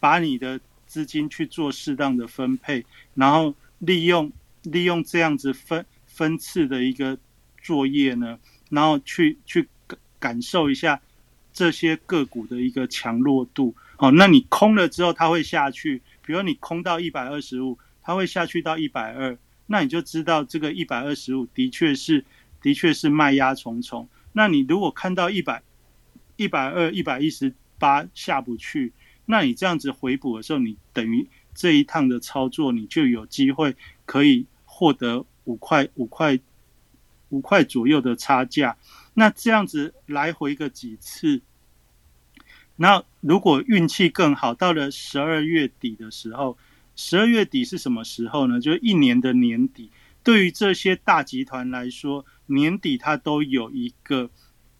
[0.00, 4.32] 把你的资金去做适当的分配，然后利用。
[4.62, 7.16] 利用这样子分分次的一个
[7.62, 8.36] 作业呢，
[8.68, 11.00] 然后去去感感受一下
[11.52, 13.72] 这些个股的一个强弱度。
[13.98, 16.02] 哦，那你空了之后，它会下去。
[16.24, 22.24] 比如你空到一百二十五，它会下去到一百二，那你就知道这个一百二十五的确是
[22.60, 24.08] 的确是卖压重重。
[24.32, 25.62] 那你如果看到一百
[26.36, 28.92] 一百二、一百一十八下不去，
[29.24, 34.46] 那你这样子回补的时候，你等于这一趟的操作，你就有机会可以。
[34.78, 36.38] 获得五块五块
[37.30, 38.76] 五块左右的差价，
[39.14, 41.40] 那这样子来回个几次，
[42.76, 46.58] 那如果运气更好，到了十二月底的时候，
[46.96, 48.60] 十二月底是什么时候呢？
[48.60, 49.90] 就是一年的年底。
[50.24, 54.28] 对于这些大集团来说，年底它都有一个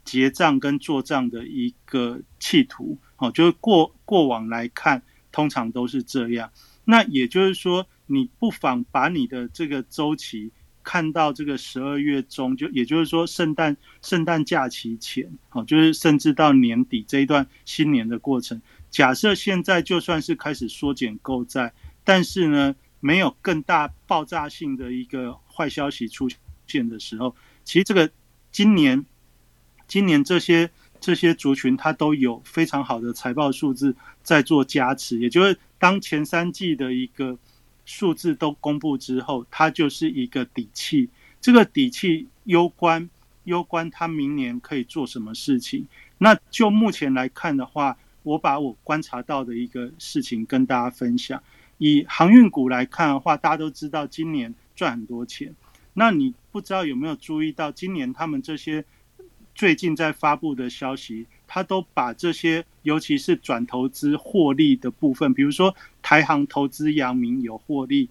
[0.04, 2.98] 结账跟做账的一个企图。
[3.18, 5.00] 哦，就是过过往来看，
[5.30, 6.50] 通常都是这样。
[6.84, 7.86] 那也就是说。
[8.08, 10.52] 你不妨把你的这个周期
[10.84, 18.62] 看到这个十二月中，就也就是说圣诞圣诞假期前，好，就是甚至到年底这一段新年的过程，
[18.92, 21.72] 假设现在就算是开始缩减购债，
[22.06, 26.28] 但是呢，没有更大爆炸性的一个坏消息出
[26.68, 27.34] 现的时候，
[27.64, 28.08] 其实这个
[28.52, 29.04] 今年
[29.88, 37.36] 今年这些这些族群它都有非常好的财报数字在做加持，也就是当前三季的一个
[37.84, 41.08] 数字都公布之后，它就是一个底气。
[41.40, 43.10] 这个底气攸关
[43.44, 45.86] 攸关它明年可以做什么事情。
[46.18, 51.42] 那就目前来看的话，我把我观察到的一个事情跟大家分享。
[51.78, 55.54] 以航运股来看的话，大家都知道今年赚很多钱。
[55.94, 58.84] 那你不知道有没有注意到，今年他们这些
[59.54, 68.10] 最近在发布的消息，他都把这些，尤其是转投资获利的部分，比如说台航投资阳明有获利，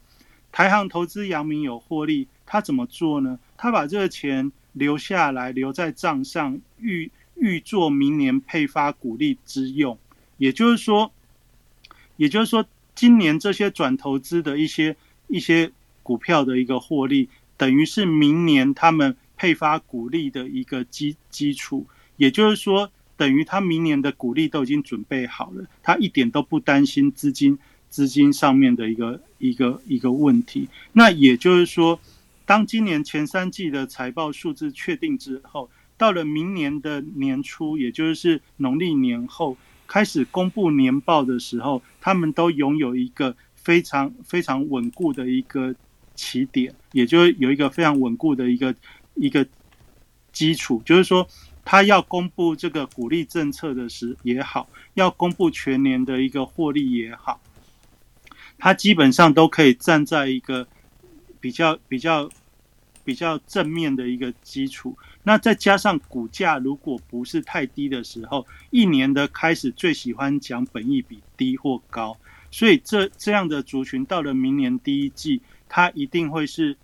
[0.52, 2.28] 台航投资阳明有获利。
[2.48, 3.40] 他怎么做呢？
[3.58, 9.98] 他把这个钱留下来，留在账上，预预做明年配发股利之用。
[10.38, 11.12] 也就是说，
[12.18, 12.64] 也就是说，
[12.96, 14.96] 今年这些转投资的一些
[15.28, 15.72] 一些
[16.02, 21.86] 股票的一个获利，等于是明年他们配发股利的一个基基础。
[22.18, 30.68] 也就是说，等于他明年的股利都已经准备好了，他一点都不担心资金资金上面的一个一个一个问题。
[30.94, 32.00] 那也就是说。
[32.48, 35.68] 当今年前三季的财报数字确定之后，
[35.98, 39.58] 到了明年的年初，也就是农历年后
[39.88, 45.76] 开始公布年报的时候，他们都拥有一个非常非常稳固的一个
[46.16, 48.76] 起点，也就有一个非常稳固的一个
[49.16, 49.46] 一个
[50.32, 50.82] 基础。
[50.86, 51.28] 就是说，
[51.64, 57.40] 他要公布这个鼓励政策的时也好，要公布全年的一个获利也好，
[58.58, 60.68] 他基本上都可以站在一个。
[61.42, 62.28] 比较比较
[63.04, 72.16] 比较正面的一个基础，那再加上股价如果不是太低的时候，一年的开始最喜欢讲本益比低或高，
[72.52, 76.78] 所以这这样的族群到了明年第一季，它一定会是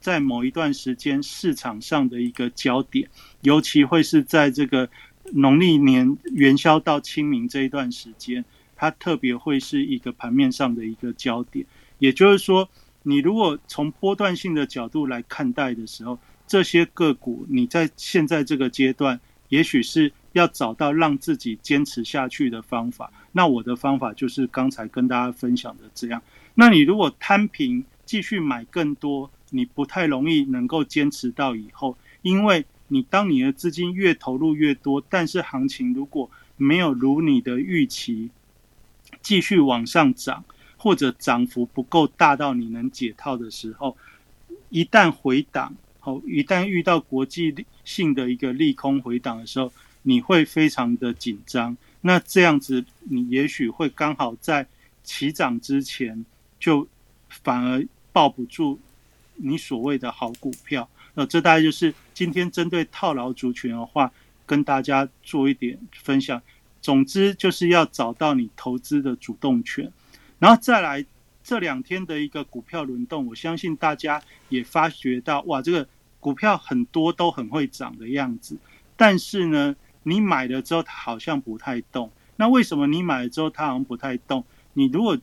[0.00, 3.08] 在某一段时间市场上的一个焦点，
[3.42, 4.88] 尤其会是在这个
[5.34, 11.64] 农历年元宵到清明这一段时间，它特别会是一个盘面上的一个焦点，
[11.98, 12.68] 也就是说。
[13.08, 23.12] 你如果从波段性的角度来看待的时候，这些个股你在现在这个阶段，也许是要找到让自己坚持下去的方法。
[23.32, 26.22] 那我的方法就是刚才跟大家分享的这样。
[26.54, 38.30] 那你如果摊平继续买更多，你不太容易能够坚持到以后，因为你当你的资金越投入越多，但是行情如果没有如你的预期
[39.22, 40.44] 继续往上涨。
[40.78, 43.96] 或者涨幅不够大到你能解套的时候，
[44.68, 45.74] 一旦回档，
[46.06, 47.52] 哦，一旦遇到国际
[47.84, 51.76] 性的一个利空回档的时候，你会非常的紧张。
[52.00, 54.64] 那这样子，你也许会刚好在
[55.02, 56.24] 起涨之前，
[56.60, 56.86] 就
[57.28, 58.78] 反而抱不住
[59.34, 60.88] 你所谓的好股票。
[61.14, 64.12] 那这大概就是今天针对套牢族群的话，
[64.46, 66.40] 跟大家做一点分享。
[66.80, 69.90] 总之，就是要找到你投资的主动权。
[70.38, 71.04] 然后再来
[71.42, 75.88] 这两天的一个股票轮动，我相信大家也发觉到，哇，这个
[76.26, 78.58] 股票很多都很会涨的样子。
[78.96, 82.10] 但是呢，你买了之后它好像不太动。
[82.34, 84.44] 那为什么你买了之后它好像不太动？
[84.72, 85.16] 你如果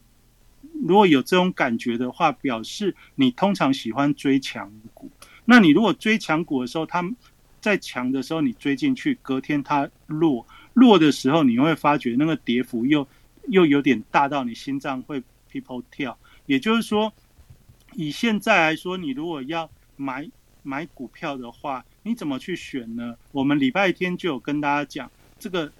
[0.88, 5.12] 如果有这种感觉的话，表示你通常喜欢追强股。
[5.44, 7.04] 那你如果追强股的时候，它
[7.60, 13.06] 在强的时候你追进去，隔天它落落的时候，你会发觉那个跌幅又。
[13.50, 17.12] 又有点大到你心脏会 people 跳，也就是说，
[17.92, 20.26] 以现在来说，你如果要买
[20.64, 23.16] 买股票的话，你怎么去选呢？
[23.32, 25.72] 我们礼拜天就有跟大家讲这个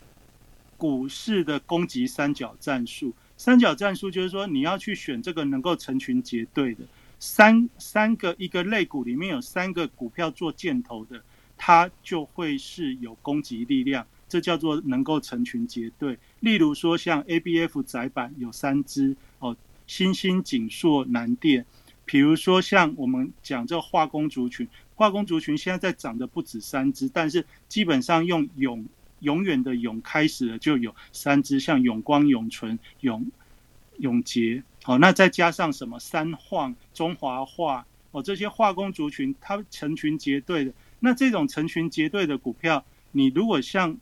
[0.78, 3.14] 股市的攻击三角战术。
[3.36, 6.84] 三角战术就是说，你要去选这个能够成群结队的
[7.20, 11.22] 三三个一个类股里面有三个股票做箭头的，
[11.58, 14.06] 它就会是有攻击力量。
[14.30, 16.18] 这叫做能够成群结队。
[16.40, 19.56] 例如说，像 A B F 窄板有三只哦，
[19.86, 21.64] 新兴、锦硕、南电。
[22.06, 28.86] 比如说，像我们讲这化工族群，化工族群现在在涨的不止三只，但是基本上用永
[29.20, 33.26] 永远的永开始的就有三只，像永光、永存、永
[34.00, 34.64] 永杰。
[34.84, 40.74] 好，那再加上什么三晃、中华化哦，这些化工族群它成群结队的。
[41.00, 43.98] 那这种成群结队的股票，你如果像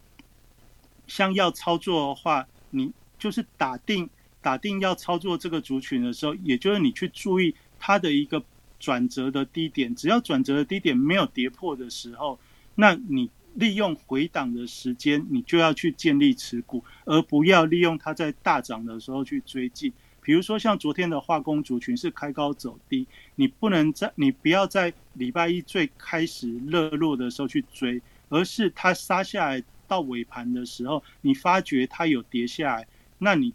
[1.05, 4.09] 像要操作的话，你就是打定
[4.41, 7.53] 打定要操作这个族群的时候，也就是你去注意
[7.83, 8.43] 它的一个
[8.79, 12.39] 转折的低点，只要转折的低点没有跌破的时候，
[12.75, 19.91] 那你利用回档的时间，你就要去建立持股，而不要利用它在大涨的时候去追进。
[20.21, 33.51] 比如说像昨天的化工族群是开高走低，你不能在你不要在礼拜一最开始热络的时候去追，而是它杀下来到尾盘的时候，你发觉它有跌下来，那你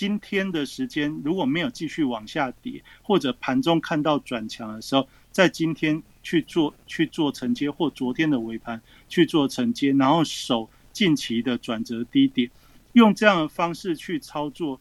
[0.00, 8.80] 今天的时间如果没有继续往下跌，或者盘中看到转强的时候，在今天去做去做承接，或昨天的尾盘
[9.10, 12.50] 去做承接，然后守近期的转折低点，
[12.94, 14.80] 用这样的方式去操作。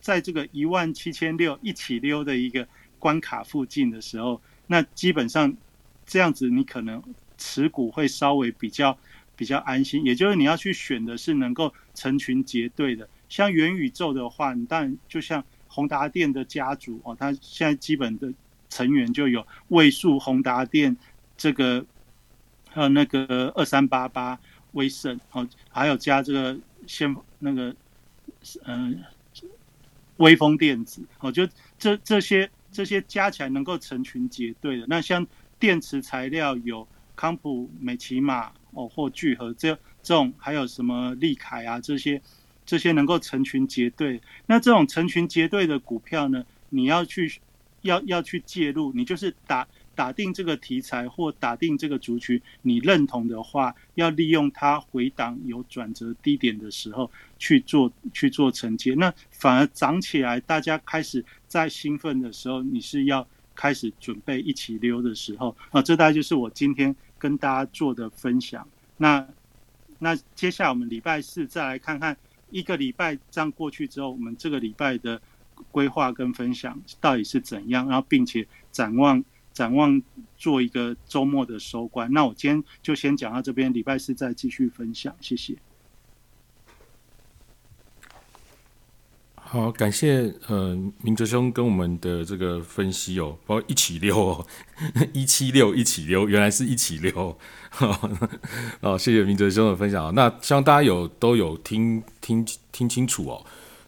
[0.00, 2.66] 在这个一万七千六一起溜的一个
[2.98, 5.56] 关卡附近的时候，那基本上
[6.04, 7.00] 这样子，你可能
[7.36, 8.98] 持股会稍微比较
[9.36, 10.04] 比较安心。
[10.04, 18.32] 也就是你要去选的是能够成群结队的，像元宇宙的话，你当然就像宏达电的家族哦，它现在基本的
[18.68, 20.96] 成员就有位数宏达电
[21.36, 21.84] 这个，
[22.70, 24.38] 还有那个二三八八
[24.72, 27.74] 威盛哦，还有加这个先那个
[28.64, 29.02] 嗯。
[30.18, 31.46] 微风电子哦，就
[31.78, 34.84] 这这些这些加起来能够成群结队的。
[34.88, 35.24] 那像
[35.60, 39.72] 电池材料有康普、美奇玛哦，或聚合这
[40.02, 42.20] 这种，还有什么利凯啊这些
[42.68, 44.20] 这些能够成群结队。
[44.46, 47.40] 那这种成群结队的股票呢，你要去
[47.80, 49.66] 要要去介入，你就是打。
[49.98, 58.94] 打定这个题材或打定这个族群，你认同的话，要利用它回档有转折低点的时候去做去做承接。
[58.94, 65.82] 那反而涨起来，大家开始在兴奋的时候，你是要开始准备一起溜的时候啊。
[65.82, 68.64] 这大概就是我今天跟大家做的分享。
[68.98, 69.26] 那
[69.98, 72.16] 那接下来我们礼拜四再来看看
[72.50, 75.20] 一个礼拜这样过去之后，我们这个礼拜的
[75.70, 79.24] 规划跟分享到底是怎样，然后并且展望。
[79.50, 80.00] 展望
[80.36, 85.56] 做一个周末的收官，那我今天就先讲到这边，礼拜四再继续分享，谢谢。
[89.50, 94.46] 好，感谢呃明哲兄跟我们的这个分析哦，包括一起溜哦，
[95.14, 97.34] 一七六一起溜，原来是一起溜，
[98.82, 103.42] 哦，谢谢明哲兄的分享那希望大家有都有听听听清楚哦。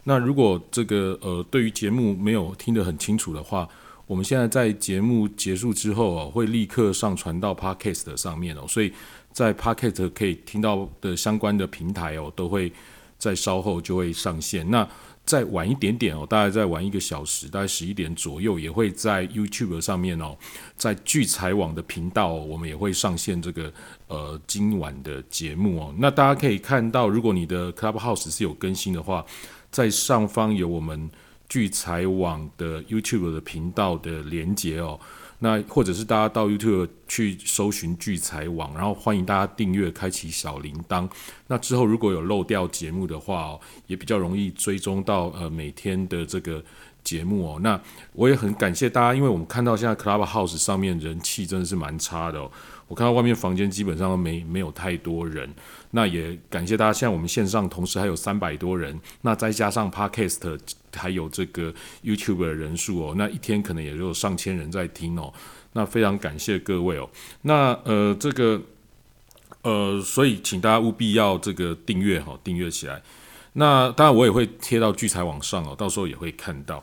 [0.05, 3.69] 那如果这个呃对于节目没有听得很清楚的话，
[4.07, 8.91] 我们现在在节目结束之后哦，会立刻上传到 Podcast 上面哦，所以
[9.31, 12.73] 在 Podcast 可以听到的相关的平台哦，都会
[13.19, 14.71] 在稍后就会上线。
[14.71, 14.89] 那
[15.25, 20.37] 再晚一点点哦，大概再晚一个小时，大概十一点左右，也会在 YouTube 上面哦，
[20.77, 23.73] 在聚财网的频道，我们也会上线这个
[24.09, 25.95] 呃今晚的节目哦。
[25.99, 29.25] 那大家可以看到，如果你的 Clubhouse 是有更新的话，
[29.71, 31.11] 在上方有我们。
[31.51, 35.01] 聚财网的 YouTube 的频道的连接哦，
[35.41, 41.09] 那或者是大家到 YouTube 去搜寻聚财网，然后欢迎大家订阅，开启小铃铛。
[41.49, 46.63] 那之后如果有漏掉节目的话哦，也比较容易追踪到呃每天的这个
[47.03, 47.59] 节目哦。
[47.61, 47.81] 那
[48.13, 52.51] 我也很感谢大家，因为我们看到现在 Clubhouse 上面人气真的是蛮差的哦。
[52.91, 55.49] 我看到外面房间基本上都没没有太多人，
[55.93, 56.93] 那也感谢大家。
[56.93, 60.59] 现在我们线上同时还有三百多人，那再加上 Podcast
[60.93, 61.73] 还有这个
[62.03, 65.33] YouTube 的人数哦，那一天可能也有上千人在听哦。
[65.75, 67.09] 那非常感谢各位哦。
[67.43, 68.61] 那呃这个
[69.63, 73.01] 呃，所以请大家务必要这个订阅哈，订阅起来。
[73.53, 76.83] 那当然我也会贴到聚财网上哦，到时候也会看到。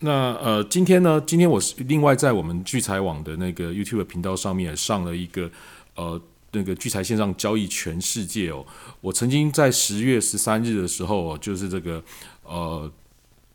[0.00, 1.20] 那呃，今天呢？
[1.26, 5.50] 今天我是另外在我们聚财网的那个 YouTube 频道上面上了一个
[5.94, 6.20] 呃
[6.52, 8.64] 那个聚财线上交易全世界哦。
[9.00, 12.02] 我曾经在十月十三日的时候，就是这个
[12.44, 12.90] 呃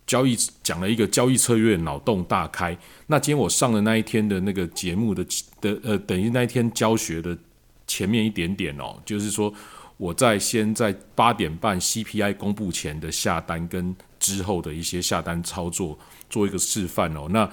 [0.06, 2.78] 交易讲了一个交易策略脑洞大开。
[3.08, 5.26] 那今天我上的那一天的那个节目的
[5.60, 7.38] 的呃，等于那一天教学的
[7.86, 9.54] 前面一点点哦，就是说
[9.98, 15.98] 我在先在八点半 CPI 公布前的下单跟之后的一些下单操作。
[16.30, 17.28] 做一个示范哦。
[17.30, 17.50] 那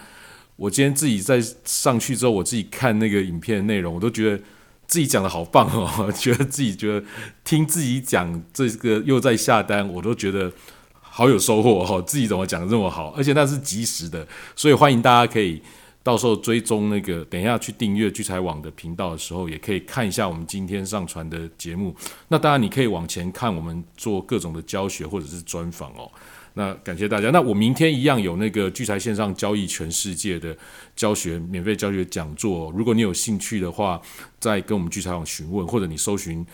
[0.57, 4.41] 我今天自己在上去之后，我自己看那个影片的内容，我都觉得
[4.87, 7.05] 自己讲的好棒哦， 觉得自己觉得
[7.43, 10.53] 听自己讲这个又在下单，我都觉得
[11.01, 12.01] 好有收获哦。
[12.03, 15.61] 自己怎么讲的这么好，而且那是及时的，所以欢迎大家可以
[16.05, 21.93] 到时候追踪那个，等一下去订阅聚财网的频道的时候，也可以看一下我们今天上传的节目。
[22.29, 26.09] 那当然你可以往前看我们做各种的教学或者是专访哦。
[26.55, 27.31] 那感谢大家。
[27.31, 30.57] 那我明天一样有那个聚财线上交易全世界的
[30.97, 32.73] 教学免费教学讲座。
[32.73, 34.01] 如果你有兴趣的话，
[34.41, 36.45] 再跟我们聚财网询问，或者你搜寻。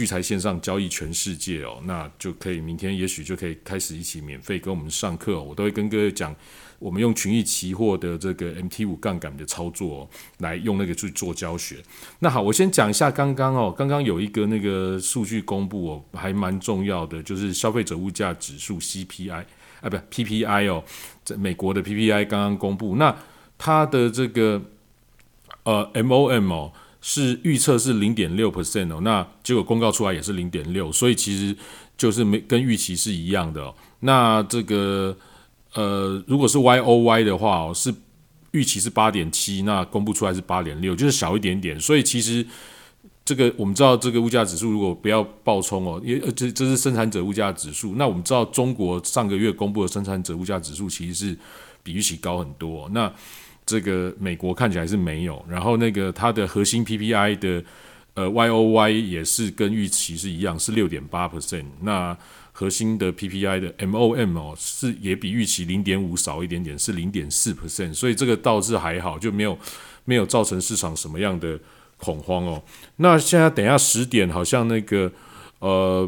[0.00, 6.34] 聚财线上交易全世界哦，那就可以明天也许就可以开始一起免费跟我们上课，我都会跟各位讲。
[6.78, 11.76] 我们用群益期货的这个 MT 五杠杆的操作来用那个去做教学。
[12.20, 19.44] 那好，我先讲一下刚刚哦，刚刚有一个那个数据公布哦，还蛮重要的，就是消费者物价指数 CPI
[19.82, 20.82] 啊，不 PPI 哦，
[21.22, 23.14] 在美国的 PPI 刚刚公布，那
[23.58, 24.62] 它的这个
[25.64, 31.56] 呃 MOM 哦是预测是零点六 percent 哦，那结果公告出来也是零点六，所以其实
[31.96, 33.74] 就是没跟预期是一样的。
[34.00, 35.16] 那这个。
[35.74, 37.94] 呃，如果是 Y O Y 的话哦，是
[38.50, 41.78] 预期是八点七，那公布出来是八点六，就是小一点点。
[41.78, 42.44] 所以其实
[43.24, 47.94] 这个我们知道，这个物价指数如果不要爆冲哦，因为这这是生产者物价指数。
[47.94, 51.38] 那我们知道，中国上个月公布的生产者物价指数其实是
[51.84, 52.88] 比预期高很多。
[52.88, 53.08] 那
[53.66, 57.62] 这个美国看起来是没有，然后那个它的核心 P P I 的
[58.14, 61.64] 呃 Y O Y 也是跟预期是一样，是六点八 percent。
[61.82, 62.16] 那
[62.52, 69.56] 核心的 PPI 的 MOM 哦，是也比预期零点五少一点点，是零点四 percent，所以这个倒是还好，就没有
[70.04, 71.58] 没有造成市场什么样的
[71.96, 72.62] 恐慌哦。
[72.96, 75.10] 那现在等一下十点，好像那个
[75.60, 76.06] 呃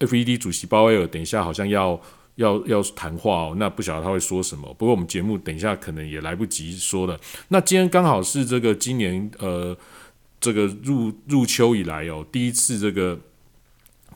[0.00, 1.98] FED 主席鲍威尔等一下好像要
[2.36, 4.72] 要要谈话哦，那不晓得他会说什么。
[4.74, 7.18] 不过我们节目等一下可能也来不及说了。
[7.48, 9.76] 那今天刚好是这个今年呃
[10.40, 13.18] 这个入入秋以来哦，第一次这个。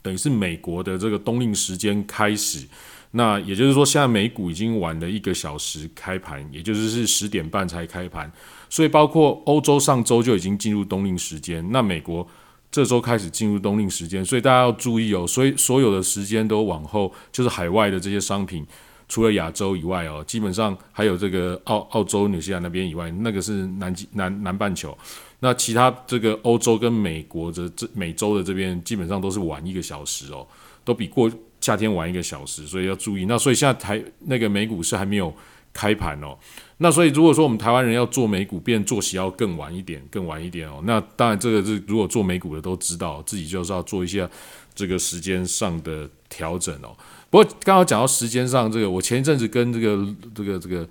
[0.01, 2.67] 等于是美国的这个冬令时间开始，
[3.11, 8.31] 那也就是说，现在美股已经晚了一个小时开盘，也就是是十点半才开盘，
[8.71, 12.27] 所以包括欧洲上周就已经进入冬令时间，那美国
[12.71, 18.67] 这周开始进入冬令时间，所以大家要注意哦，所以所有的时间都往后，就是海外的这些商品，
[19.09, 24.97] 除了亚洲以外哦，基本上还有这个澳澳洲、纽西兰那边以外，那个是南极南南半球。
[25.41, 30.47] 那其他这个欧洲跟美国的这美洲的这边基本上都是晚一个小时哦，
[30.85, 33.25] 都比过夏天晚一个小时，所以要注意。
[33.25, 35.33] 那所以现在台那个美股是还没有
[35.73, 36.37] 开盘哦。
[36.79, 40.81] 那所以如果说我们台湾人要做美股，变作息要更晚一点，更晚一点哦。
[40.85, 44.29] 那当然这个是如果做美股的都知道，自己就是要做一下
[44.75, 46.97] 这个时间上的调整哦。
[47.31, 50.89] 不过刚好讲到时间上这个，我前一阵子跟这个这个这个。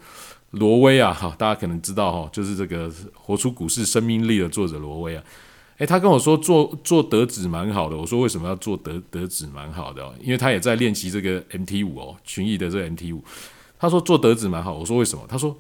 [0.52, 5.22] 罗威啊，哈，大家可能知道哈，就是这个活出股市生命力的作者罗威啊。
[5.78, 7.98] 诶，他跟我说做做德指蛮好的。
[7.98, 10.16] 我说为什么要做德德指蛮好的哦？
[10.22, 13.22] 因为他也在练习这个 MT 五哦，群益的这个 MT 五。
[13.80, 14.74] 他说做德指蛮好。
[14.74, 15.24] 我说为什么？
[15.28, 15.56] 他说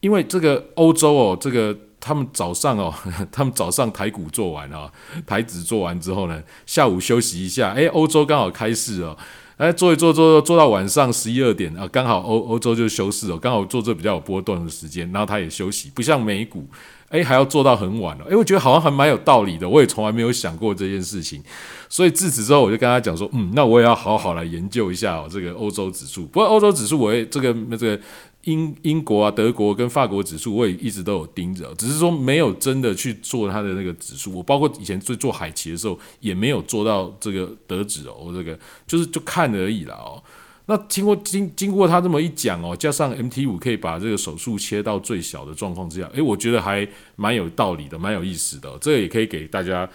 [0.00, 2.92] 因为这个欧洲哦，这个他们早上哦，
[3.30, 4.90] 他们早上台股做完啊，
[5.26, 7.72] 台指做完之后呢，下午休息一下。
[7.74, 9.16] 诶，欧洲刚好开市哦。
[9.58, 16.66] 哎，做一做做做到晚上十一二点啊，刚好欧欧洲就休市哦，刚好做这比较有波段的时间，然后他也休息，不像美股，
[17.12, 21.40] 哎，还要做到很晚了，哎，我觉得好像还蛮有道理的，我也从来没有想过这件事情，
[21.88, 28.02] 所以自此之后，我就跟他讲说，嗯，那我也要好好来研究一下哦，这个欧洲指数，不过欧洲指数我也这个那这个。
[28.44, 34.34] 英英国啊，德国跟法国指数，我也一直都有盯着，只是说没有真的去做它的那个指数。
[34.34, 40.20] 我包括以前做做海奇的时候，也没有做到这个德指哦，这个就是就看而已啦哦。
[40.66, 46.86] 那经过经经过他这么一讲哦，加上 MT 五可以把这个手术切到最小的状况之下，诶，我觉得还
[47.16, 48.70] 蛮有道理的，蛮有意思的。
[48.80, 49.88] 这个也可以给大家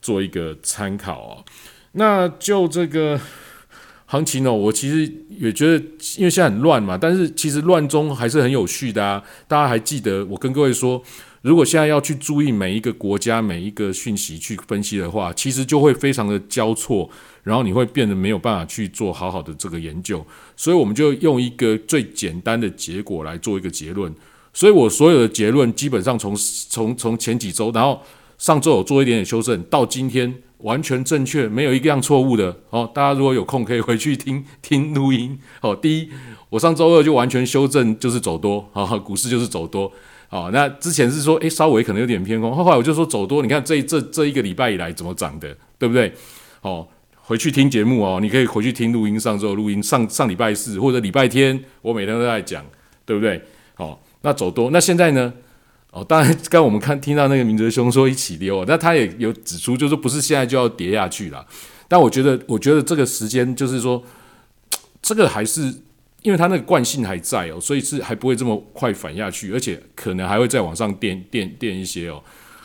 [0.00, 1.44] 做一个参考哦。
[1.92, 3.20] 那就这个。
[4.04, 5.82] 行情呢，我其实也觉得，
[6.18, 9.22] 因为现在很乱嘛，但是其实乱中还是很有序的啊。
[9.48, 11.02] 大家还记得我跟各位说，
[11.42, 17.08] 如果现在要去注意每一个国家每一个讯息去分析的话，其实就会非常的交错，
[17.42, 20.24] 然后你会变得没有办法去做好好的这个研究。
[20.56, 24.14] 所以我们就用一个最简单的结果来做一个结论。
[24.52, 26.34] 所以我所有的结论基本上从
[26.68, 28.00] 从从前几周，然后
[28.38, 30.34] 上周有做一点点修正，到今天。
[30.62, 32.88] 完全正确，没有一个样错误的哦。
[32.94, 35.74] 大家如果有空可以回去听 听录音哦。
[35.74, 36.08] 第一，
[36.50, 39.90] 我上周二就完全修正，就是走多啊，股市就是走多
[40.32, 40.50] 哦。
[40.52, 43.40] 那之前是说，诶，稍微可能有点偏空，后来我就说走多。
[43.40, 46.12] 你看这这这一个礼拜以来怎么涨的，对不对？
[46.62, 46.88] 哦，
[47.20, 52.64] 回去听节目哦，你可以回去听录音，上周录音上上礼拜四或者礼拜天，我每天都在讲，
[53.04, 53.40] 对不对？
[53.76, 55.32] 哦，那走多，那现在呢？
[55.90, 61.46] 哦，当然，刚我们看听到那个明哲兄说一起溜，那他也有指出，就是不是现在就要跌下去了。
[61.86, 64.02] 但我觉得，我觉得这个时间就是说，
[65.02, 65.70] 这个还是
[66.22, 72.22] 因为它那个惯性还在哦，所以是还不会这么快反下去，而且可能还会再往上垫垫垫一些哦。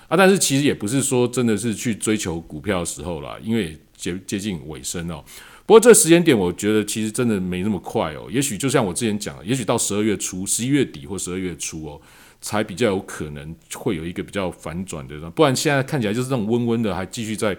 [0.08, 5.24] 啊，但是其实也不是说真的是去追求股票的时候了，因为接接近尾声哦。
[5.66, 8.28] 不过这时间点，我觉得其实真的没那么快哦。
[8.32, 12.02] 也许就像我之前讲，也许到十二月初、十一月底或十二月初哦。
[12.40, 17.58] 才比较有可能会有一个比较反转的，不然现在看起来就是这种温温的，还继续在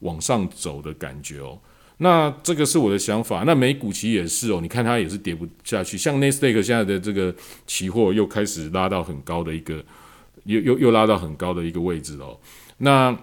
[0.00, 1.56] 往上走的感觉哦。
[1.98, 3.44] 那这个是我的想法。
[3.46, 5.96] 那美股其实也是哦，你看它也是跌不下去。
[5.96, 7.34] 像 Nasdaq 现在的这个
[7.66, 9.84] 期货又开始拉到很高的一个，
[10.44, 12.38] 又又又拉到很高的一个位置哦。
[12.78, 13.16] 那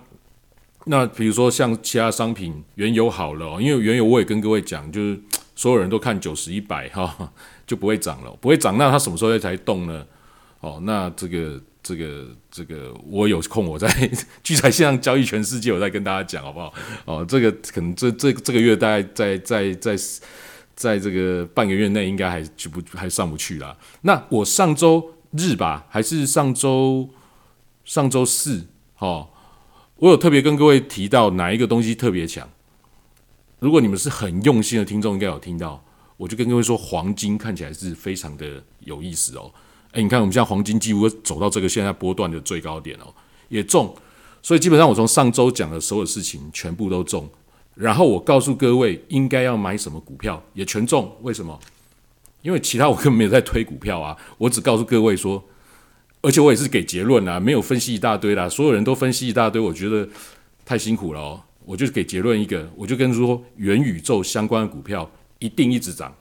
[0.86, 5.20] 那比如说像其他商品，原油好了，因为原油我也跟各位讲，就是
[5.56, 7.32] 所有人都看九十一百哈
[7.68, 10.06] 就不会涨了，不会涨，那它什么时候才动呢？
[10.60, 11.62] 哦，那这个。
[11.86, 13.90] 这个这个，我有空我在
[14.44, 16.72] 聚财线上交易全世界，我再跟大家讲好不好？
[17.06, 19.98] 哦，这个可能这这这个月大概在在在
[20.76, 23.76] 在这个半个月内，应该还去不还上不去啦。
[24.02, 27.10] 那我上周日吧，还是上周
[27.86, 28.68] 上周四？
[29.00, 29.30] 哦，
[29.96, 32.48] 我有特别跟各位提到哪一个东西特别强？
[33.58, 35.84] 如果你们是很用心的听众，应该有听到，
[36.18, 39.52] 我就跟各位说，黄金看起来是非常的有意思哦。
[39.94, 43.14] 哎，你看，我们现在黄金几乎走到这个现在波段的最高点哦，
[43.48, 43.96] 也中，
[44.42, 47.30] 所以基本上我从上周讲的所有事情全部都中，
[47.76, 51.60] 然后我告诉各位应该要买什么股票也全中，为什么？
[52.42, 55.42] 因为其他我根本没有在推股票啊，我只告诉各位说，
[56.22, 60.10] 而且我也是给结论啊，没有分析一大堆啦，所有人都分析一大堆，我觉得
[60.66, 66.12] 太辛苦了哦，我就给结论一个，我就跟说元宇宙相关的股票一定一直涨，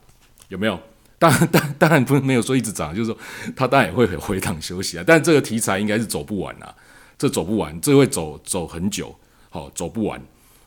[0.48, 0.78] 有没有？
[1.22, 3.16] 当然， 当当然不没有说一直涨，就是说
[3.54, 5.04] 它当然也会回档休息啊。
[5.06, 6.74] 但这个题材应该是走不完啊，
[7.16, 9.14] 这走不完，这会走走很久，
[9.48, 10.20] 好走不完，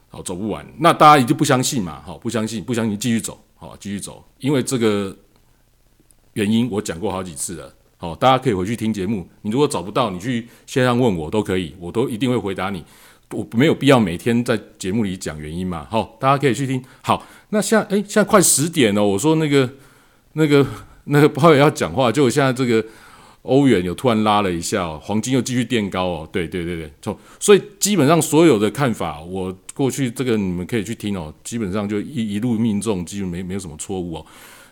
[0.08, 0.66] 好走不完。
[0.80, 4.24] 那大家已经不相信嘛，好不相信，不相信继续走，好继续走。
[4.40, 5.14] 因为这个
[6.34, 9.28] 原因我讲过好几次了，好大家可以回去听节目。
[9.42, 12.86] 你如果找不到，你去线上问我都可以，我都一定会回答你。
[13.32, 16.82] 我没有必要每天在节目里讲原因嘛，好，大家可以去听。
[17.02, 19.70] 好，那现在哎，现在快十点了，我说那个。
[20.36, 20.66] 那个
[21.06, 22.84] 那个鲍威要讲话，就现在这个
[23.42, 26.30] 欧元有突然拉了一下，黄金又继续垫高哦。
[26.32, 34.26] 对对对对，从所以基本上所有的看法，我过去这个你们可以去听哦，基本上就一一路命中，基本没没有什么错误哦。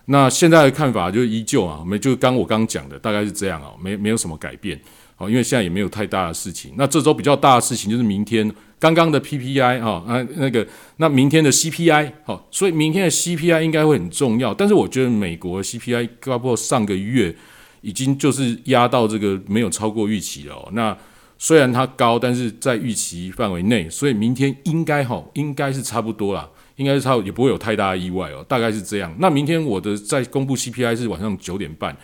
[0.05, 4.79] 那现在的看法就依旧啊，没就刚我刚讲的大概是这样哦，没没有什么改变。
[5.15, 6.73] 好，因为现在也没有太大的事情。
[6.77, 8.53] 那这周比较大的事情就是明天。
[8.79, 14.53] 刚刚的 PPI 哈啊那个那明天的 CPI 好，所以明天的 CPI 应该会很重要。
[14.53, 17.33] 但是我觉得美国 CPI 包括上个月
[17.79, 20.69] 已经就是压到这个没有超过预期了。
[20.73, 20.97] 那
[21.39, 29.15] 虽然它高，但是在预期范围内，所以明天应该哈应该是差不多啦，应该是差也不会有太大的意外哦，大概是这样。
[29.17, 31.95] 那明天我的在公布 CPI 是晚上九点半，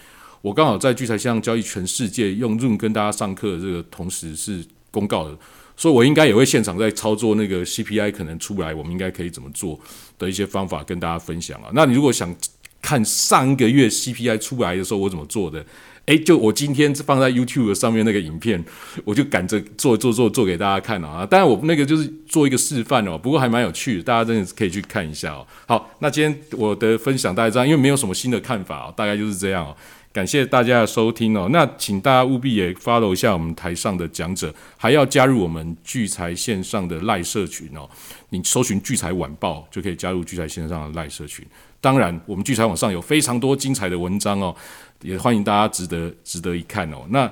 [0.42, 5.38] 我刚好在聚财上交易全世界用 Zoom 跟大家上课这个同时是公告的。
[5.76, 9.80] 所以，我应该也会现场在操作那个 CPI 可能出不来，我们应该可以怎么做
[10.18, 11.70] 的一些方法跟大家分享啊。
[11.74, 12.36] 那你如果想
[12.82, 15.66] 看上一个月 CPI 出来的时候我怎么做的，
[16.08, 18.62] 诶，就我今天放在 YouTube 上面那个影片，
[19.06, 21.26] 我就赶着做做做做给大家看啊。
[21.26, 25.48] 当然，我那个就是做一个示范哦，不过还蛮有趣的，大家真的可以去看一下哦。
[25.66, 29.74] 好，那今天我的分享大概这样，因为没有什么新的看法哦，大概就是这样哦。
[30.12, 37.88] 感谢大家的收听哦，那请大家务必也 follow 一下我们台上的讲者，还要加入我们聚财线上的赖社群哦。
[38.30, 41.45] 你搜寻聚财晚报就可以加入聚财线上的赖社群。
[41.80, 44.55] 当然，我们聚财网上有非常多精彩的文章哦，
[45.01, 47.05] 也欢迎大家值得值得一看哦。
[47.10, 47.32] 那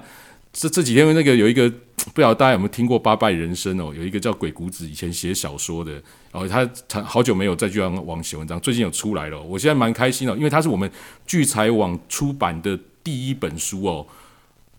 [0.57, 1.71] 这这几天那个有一个。
[2.13, 3.93] 不知道大家有没有听过《八拜人生》哦？
[3.93, 6.01] 有一个叫鬼谷子，以前写小说的，
[6.31, 10.89] 哦，他他好久没有再去网写文章，最近有出来了，我现在蛮开心的，因为他是我们
[11.25, 14.07] 聚财网出版的第一本书哦，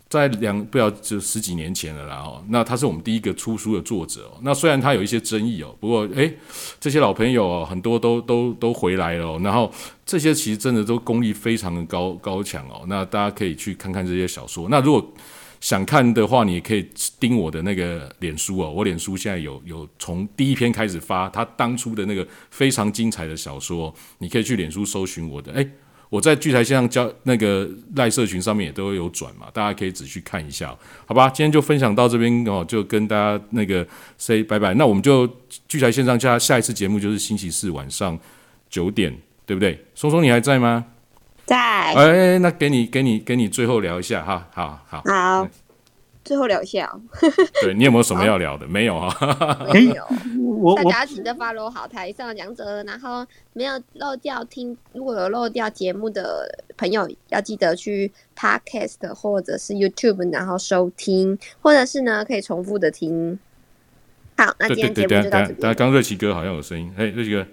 [0.09, 6.39] 在两不要就十几年前了啦哦，那他是我们第一个出书的作者哦，那虽然他有一些争议哦，不过诶，
[6.81, 9.71] 这些老朋友哦，很多都都都回来了，然后
[10.07, 15.13] 这些其实真的都功力非常的高高强哦，那大家可以去看看这些小说，那如果。
[15.61, 16.89] 想看的话，你可以
[17.19, 18.71] 盯我的那个脸书哦。
[18.71, 25.53] 我脸书现在有有从第一篇开始发，他当初的那个非常精彩的小说，你可以去脸书搜寻我的。
[25.53, 25.69] 诶，
[26.11, 30.75] 我在聚财线上教那个赖社群上面也都有转嘛，大家可以仔细看一下，
[31.07, 31.29] 好吧？
[31.29, 33.87] 今天就分享到这边哦，就跟大家那个
[34.17, 34.73] say 拜拜。
[34.75, 35.29] 那我们就
[35.67, 38.19] 聚财线上下下一次节目就是星期四晚上
[38.71, 39.85] 九点，对不对？
[39.95, 40.87] 松松你还在吗？
[41.49, 45.49] 在哎，那给你给你给你最后聊一下哈，好好好，
[46.23, 46.95] 最后聊一下。
[47.65, 48.67] 对你有没有什么要聊的？
[48.67, 50.07] 没有哈， 没有。
[50.59, 56.47] 我大家请的发罗好台上讲者，然后没有漏掉听，如果有漏掉节目的
[56.77, 63.39] 朋友，要记得去 Podcast 或者是 YouTube，然后收听，或者是呢可以重复的听。
[64.37, 65.75] 好，那今天节目就到这边。
[65.75, 67.47] 刚瑞奇哥好像有声音，哎，瑞奇哥。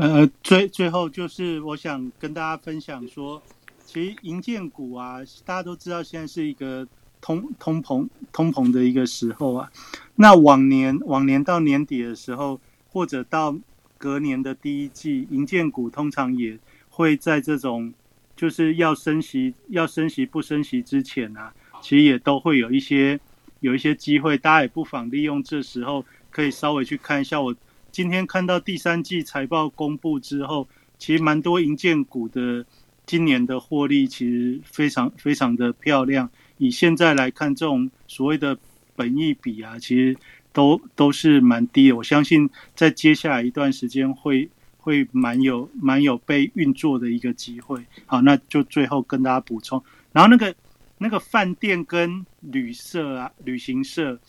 [0.00, 3.40] 呃，最最后就是我想跟大家分享说，
[3.84, 6.86] 其实银建股啊，大家都知道现在是一个
[7.20, 9.70] 通通膨通膨的一个时候啊。
[10.16, 13.56] 那往年往年到年底的时候，或者到
[13.96, 16.58] 隔年的第一季，银建股通常也
[16.90, 17.94] 会在这种
[18.34, 23.18] 就是要升息要升息不升息之前啊，其实也都会有一些
[23.60, 27.40] 有一些机会，大家也不妨利用这时候可以稍微去看一下。
[27.40, 27.54] 我
[27.98, 30.68] 今天看到第三季财报公布之后，
[31.00, 32.64] 其实蛮多银建股的
[33.04, 36.30] 今年的获利其实非常非常的漂亮。
[36.58, 38.56] 以现在来看，这种所谓的
[38.94, 40.16] 本益比啊，其实
[40.52, 41.96] 都都是蛮低的。
[41.96, 47.84] 我相信在接下来一段时间会会蛮有蛮有被运作的一个机会。
[48.06, 49.82] 好，那就最后跟大家补充，
[50.12, 50.54] 然后那个
[50.98, 54.20] 那个饭店跟旅社啊，旅行社，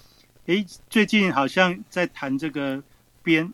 [0.47, 2.81] 诶，最近好像在谈这个
[3.21, 3.53] 边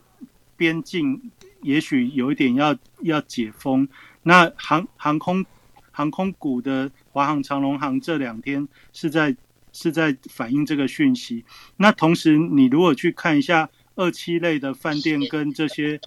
[0.56, 1.30] 边境，
[1.62, 3.88] 也许有一点要要解封。
[4.22, 5.44] 那航航空
[5.90, 9.36] 航空股的华航、长龙航这两天是在。
[9.78, 11.44] 是在反映这个讯息。
[11.76, 16.00] 那同时，你如果去看一下二期类的饭店跟这些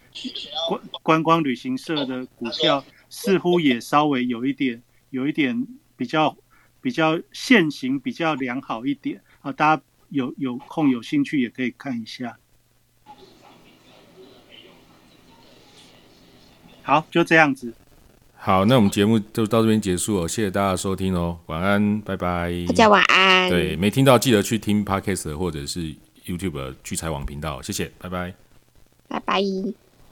[0.67, 4.81] 观观光旅行社的股票，似乎也稍微有一点，
[5.11, 6.35] 有一点比较
[6.81, 9.51] 比较现行，比较良好一点啊。
[9.51, 12.39] 大家有有空有兴趣也可以看一下。
[16.89, 17.71] 好，就这样子。
[18.35, 23.49] 好，那我们节目就到这边结束了，谢谢大家收听哦，晚安，拜拜，大家晚安。
[23.49, 25.93] 对，没听到记得去听 Podcast 或者是
[26.25, 28.33] YouTube 聚财网频道，谢谢，拜拜，
[29.07, 29.88] 拜拜。